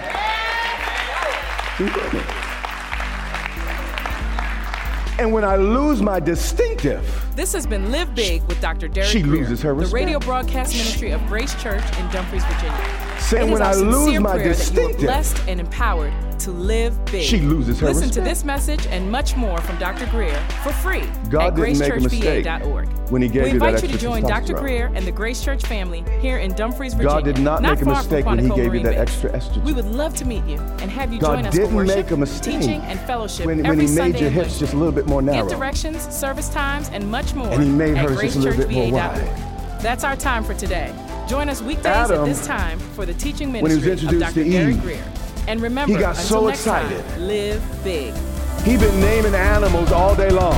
And 5.17 5.31
when 5.31 5.45
I 5.45 5.55
lose 5.55 6.01
my 6.01 6.19
distinctive, 6.19 7.24
This 7.35 7.51
has 7.51 7.67
been 7.67 7.91
Live 7.91 8.15
Big 8.15 8.41
with 8.43 8.61
Dr. 8.61 8.87
Derek 8.87 9.09
She 9.09 9.21
Grier, 9.21 9.41
loses 9.41 9.61
her 9.61 9.75
the 9.75 9.87
radio 9.87 10.19
broadcast 10.19 10.73
ministry 10.73 11.11
of 11.11 11.25
Grace 11.27 11.53
Church 11.61 11.83
in 11.97 12.09
Dumfries, 12.09 12.45
Virginia. 12.45 13.19
Saying 13.19 13.51
when 13.51 13.61
I 13.61 13.73
lose 13.73 14.17
my 14.21 14.35
prayer 14.35 14.37
that 14.37 14.43
you 14.45 14.49
are 14.51 14.53
distinctive, 14.53 15.01
blessed 15.01 15.41
and 15.49 15.59
empowered 15.59 16.13
to 16.39 16.51
live 16.51 17.03
big. 17.05 17.23
She 17.23 17.39
loses 17.39 17.79
her 17.79 17.87
Listen 17.87 18.09
to 18.11 18.21
this 18.21 18.43
message 18.43 18.85
and 18.87 19.09
much 19.11 19.35
more 19.35 19.59
from 19.61 19.77
Dr. 19.77 20.05
Grier 20.07 20.39
for 20.63 20.71
free 20.73 21.03
God 21.29 21.47
at 21.47 21.55
didn't 21.55 21.79
make 21.79 21.91
a 21.91 21.99
mistake 21.99 22.45
gracechurchva.org. 22.45 22.87
when 23.09 23.21
he 23.21 23.27
gave 23.27 23.43
we 23.43 23.51
you 23.51 23.59
that 23.59 23.67
invite 23.69 23.83
you 23.83 23.89
to 23.89 23.97
join 23.97 24.21
Dr. 24.23 24.53
Grier 24.53 24.91
and 24.93 25.05
the 25.05 25.11
Grace 25.11 25.43
Church 25.43 25.63
family 25.63 26.03
here 26.19 26.37
in 26.37 26.53
Dumfries, 26.53 26.93
Virginia. 26.93 27.15
God 27.15 27.23
did 27.23 27.39
not 27.39 27.61
make 27.61 27.81
a 27.81 27.85
mistake 27.85 28.25
when 28.25 28.39
he 28.39 28.49
gave 28.49 28.73
you 28.73 28.83
that 28.83 28.95
extra 28.95 29.31
estrogen. 29.31 29.63
We 29.63 29.73
would 29.73 29.85
love 29.85 30.15
to 30.17 30.25
meet 30.25 30.45
you 30.45 30.57
and 30.57 30.91
have 30.91 31.11
you 31.11 31.19
God 31.19 31.37
join 31.37 31.45
us 31.47 31.55
for 31.55 31.75
worship, 31.75 31.95
make 31.95 32.11
a 32.11 32.25
teaching, 32.41 32.81
and 32.81 32.99
fellowship 33.01 33.45
when, 33.45 33.59
every 33.59 33.69
when 33.69 33.79
he 33.79 33.87
Sunday 33.87 34.11
made 34.11 34.21
your 34.21 34.29
hips 34.29 34.59
just 34.59 34.73
a 34.73 34.77
little 34.77 34.93
bit 34.93 35.07
more 35.07 35.21
narrow. 35.21 35.47
Get 35.47 35.57
directions, 35.57 36.07
service 36.13 36.49
times, 36.49 36.89
and 36.89 37.09
much 37.09 37.24
more 37.33 37.47
And 37.47 37.63
he 37.63 37.69
made 37.69 37.97
hers 37.97 38.21
just 38.21 38.35
a 38.35 38.39
little 38.39 38.57
bit 38.57 38.71
more 38.71 38.91
gracechurchva.org. 38.91 39.81
That's 39.81 40.03
our 40.03 40.15
time 40.15 40.43
for 40.43 40.53
today. 40.53 40.93
Join 41.27 41.49
us 41.49 41.61
weekdays 41.61 41.85
Adam, 41.87 42.21
at 42.21 42.25
this 42.25 42.45
time 42.45 42.79
for 42.79 43.05
the 43.05 43.13
teaching 43.13 43.51
when 43.51 43.65
he 43.65 43.75
was 43.75 43.83
ministry 43.83 44.15
of 44.15 44.19
Dr. 44.21 44.41
Eve, 44.41 44.81
Grier. 44.81 45.03
And 45.47 45.61
remember, 45.61 45.93
he 45.93 45.99
got 45.99 46.15
so 46.15 46.47
excited. 46.47 47.03
time, 47.05 47.27
live 47.27 47.83
big. 47.83 48.13
He 48.63 48.77
been 48.77 48.99
naming 48.99 49.35
animals 49.35 49.91
all 49.91 50.15
day 50.15 50.29
long. 50.29 50.55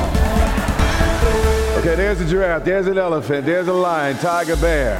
Okay, 1.77 1.95
there's 1.95 2.19
a 2.21 2.25
giraffe, 2.25 2.63
there's 2.65 2.87
an 2.87 2.97
elephant, 2.97 3.45
there's 3.45 3.67
a 3.67 3.73
lion, 3.73 4.17
tiger, 4.17 4.55
bear. 4.55 4.95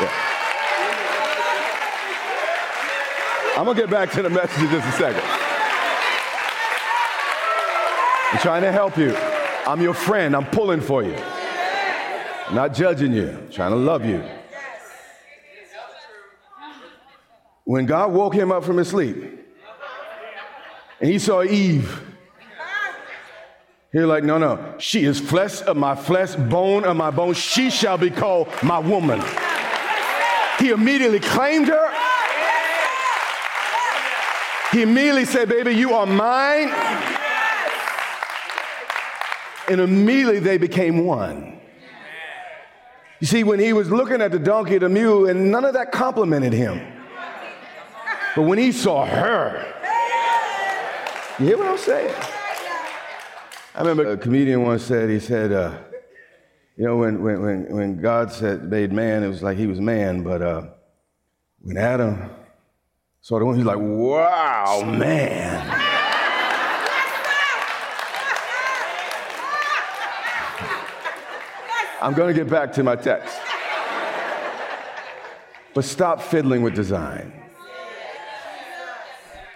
Yeah. 0.00 0.12
I'm 3.56 3.64
gonna 3.64 3.78
get 3.78 3.90
back 3.90 4.10
to 4.12 4.22
the 4.22 4.30
message 4.30 4.62
in 4.62 4.70
just 4.70 4.88
a 4.88 4.92
second. 4.92 5.37
I'm 8.30 8.38
trying 8.40 8.62
to 8.62 8.72
help 8.72 8.98
you. 8.98 9.16
I'm 9.66 9.80
your 9.80 9.94
friend. 9.94 10.36
I'm 10.36 10.44
pulling 10.46 10.82
for 10.82 11.02
you. 11.02 11.14
I'm 11.14 12.54
not 12.54 12.74
judging 12.74 13.12
you. 13.12 13.30
I'm 13.30 13.50
trying 13.50 13.70
to 13.70 13.76
love 13.76 14.04
you. 14.04 14.22
when 17.64 17.84
God 17.84 18.12
woke 18.12 18.34
him 18.34 18.50
up 18.50 18.64
from 18.64 18.78
his 18.78 18.88
sleep 18.88 19.16
and 21.00 21.10
he 21.10 21.18
saw 21.18 21.42
Eve, 21.42 22.02
he 23.92 23.98
was 23.98 24.08
like, 24.08 24.24
No, 24.24 24.38
no, 24.38 24.74
she 24.78 25.04
is 25.04 25.20
flesh 25.20 25.62
of 25.62 25.76
my 25.76 25.94
flesh, 25.94 26.34
bone 26.34 26.84
of 26.84 26.96
my 26.96 27.10
bone. 27.10 27.34
She 27.34 27.70
shall 27.70 27.98
be 27.98 28.10
called 28.10 28.48
my 28.62 28.78
woman. 28.78 29.22
He 30.58 30.70
immediately 30.70 31.20
claimed 31.20 31.68
her. 31.68 31.94
He 34.72 34.82
immediately 34.82 35.24
said, 35.24 35.48
Baby, 35.48 35.72
you 35.72 35.94
are 35.94 36.06
mine. 36.06 36.68
And 39.70 39.80
immediately 39.80 40.40
they 40.40 40.58
became 40.58 41.04
one. 41.04 41.60
You 43.20 43.26
see, 43.26 43.42
when 43.44 43.58
he 43.58 43.72
was 43.72 43.90
looking 43.90 44.22
at 44.22 44.30
the 44.30 44.38
donkey, 44.38 44.78
the 44.78 44.88
mule, 44.88 45.28
and 45.28 45.50
none 45.50 45.64
of 45.64 45.74
that 45.74 45.90
complimented 45.92 46.52
him. 46.52 46.80
But 48.36 48.42
when 48.42 48.58
he 48.58 48.70
saw 48.70 49.04
her, 49.04 49.74
you 51.38 51.46
hear 51.46 51.58
what 51.58 51.66
I'm 51.66 51.78
saying? 51.78 52.14
I 53.74 53.80
remember 53.80 54.12
a 54.12 54.16
comedian 54.16 54.62
once 54.62 54.84
said, 54.84 55.10
he 55.10 55.20
said, 55.20 55.52
uh, 55.52 55.76
you 56.76 56.84
know, 56.84 56.96
when, 56.96 57.22
when, 57.22 57.42
when, 57.42 57.66
when 57.76 58.00
God 58.00 58.32
said, 58.32 58.64
made 58.64 58.92
man, 58.92 59.24
it 59.24 59.28
was 59.28 59.42
like 59.42 59.58
he 59.58 59.66
was 59.66 59.80
man, 59.80 60.22
but 60.22 60.40
uh, 60.40 60.62
when 61.60 61.76
Adam 61.76 62.30
saw 63.20 63.38
the 63.38 63.44
woman, 63.44 63.60
he 63.60 63.66
was 63.66 63.76
like, 63.76 63.84
wow, 63.84 64.82
man. 64.84 65.67
I'm 72.00 72.14
going 72.14 72.32
to 72.32 72.34
get 72.34 72.50
back 72.50 72.72
to 72.74 72.82
my 72.82 72.96
text. 72.96 73.36
But 75.74 75.84
stop 75.84 76.22
fiddling 76.22 76.62
with 76.62 76.74
design. 76.74 77.32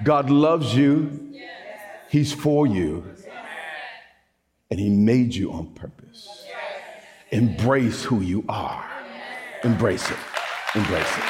God 0.03 0.31
loves 0.31 0.75
you, 0.75 1.35
He's 2.09 2.33
for 2.33 2.67
you, 2.67 3.05
and 4.71 4.81
He 4.81 4.91
made 4.91 5.35
you 5.35 5.53
on 5.53 5.73
purpose. 5.75 6.47
Embrace 7.31 8.03
who 8.05 8.21
you 8.21 8.45
are. 8.49 8.85
Embrace 9.63 10.11
it. 10.11 10.19
Embrace 10.75 11.19
it. 11.19 11.25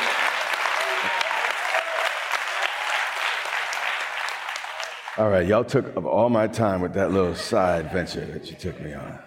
All 5.19 5.29
right, 5.29 5.47
y'all 5.47 5.63
took 5.63 5.95
up 5.95 6.07
all 6.07 6.31
my 6.31 6.47
time 6.47 6.81
with 6.81 6.95
that 6.95 7.13
little 7.13 7.35
side 7.35 7.93
venture 7.93 8.25
that 8.25 8.51
you 8.51 8.57
took 8.57 8.81
me 8.81 8.95
on. 8.95 9.19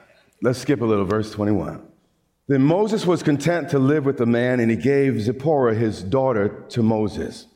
Let's 0.42 0.60
skip 0.60 0.82
a 0.82 0.86
little, 0.86 1.06
verse 1.06 1.32
21. 1.32 1.82
Then 2.48 2.62
Moses 2.62 3.06
was 3.06 3.24
content 3.24 3.70
to 3.70 3.80
live 3.80 4.06
with 4.06 4.18
the 4.18 4.26
man, 4.26 4.60
and 4.60 4.70
he 4.70 4.78
gave 4.78 5.20
Zipporah, 5.22 5.74
his 5.74 6.04
daughter, 6.04 6.64
to 6.70 6.84
Moses. 6.84 7.48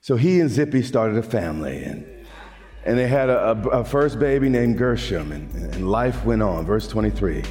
So 0.00 0.16
he 0.16 0.40
and 0.40 0.48
Zippy 0.48 0.82
started 0.82 1.18
a 1.18 1.22
family, 1.22 1.84
and, 1.84 2.06
and 2.84 2.98
they 2.98 3.06
had 3.06 3.28
a, 3.28 3.50
a, 3.50 3.68
a 3.80 3.84
first 3.84 4.18
baby 4.18 4.48
named 4.48 4.78
Gershom, 4.78 5.32
and, 5.32 5.52
and 5.74 5.90
life 5.90 6.24
went 6.24 6.42
on. 6.42 6.64
Verse 6.64 6.88
23. 6.88 7.42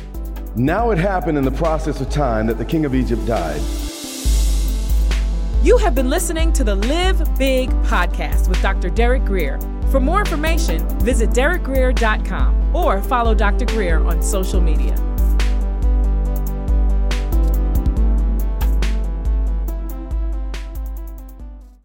Now 0.55 0.91
it 0.91 0.97
happened 0.97 1.37
in 1.37 1.45
the 1.45 1.51
process 1.51 2.01
of 2.01 2.09
time 2.09 2.47
that 2.47 2.57
the 2.57 2.65
king 2.65 2.85
of 2.85 2.95
Egypt 2.95 3.25
died. 3.25 3.61
You 5.63 5.77
have 5.77 5.93
been 5.93 6.09
listening 6.09 6.51
to 6.53 6.63
the 6.63 6.75
Live 6.75 7.37
Big 7.37 7.69
podcast 7.83 8.49
with 8.49 8.59
Dr. 8.61 8.89
Derek 8.89 9.23
Grier. 9.25 9.59
For 9.91 9.99
more 9.99 10.19
information, 10.19 10.87
visit 10.99 11.29
derekgrier.com 11.29 12.60
or 12.73 13.01
follow 13.01 13.33
Dr. 13.33 13.65
Grier 13.65 13.99
on 13.99 14.21
social 14.21 14.61
media. 14.61 15.10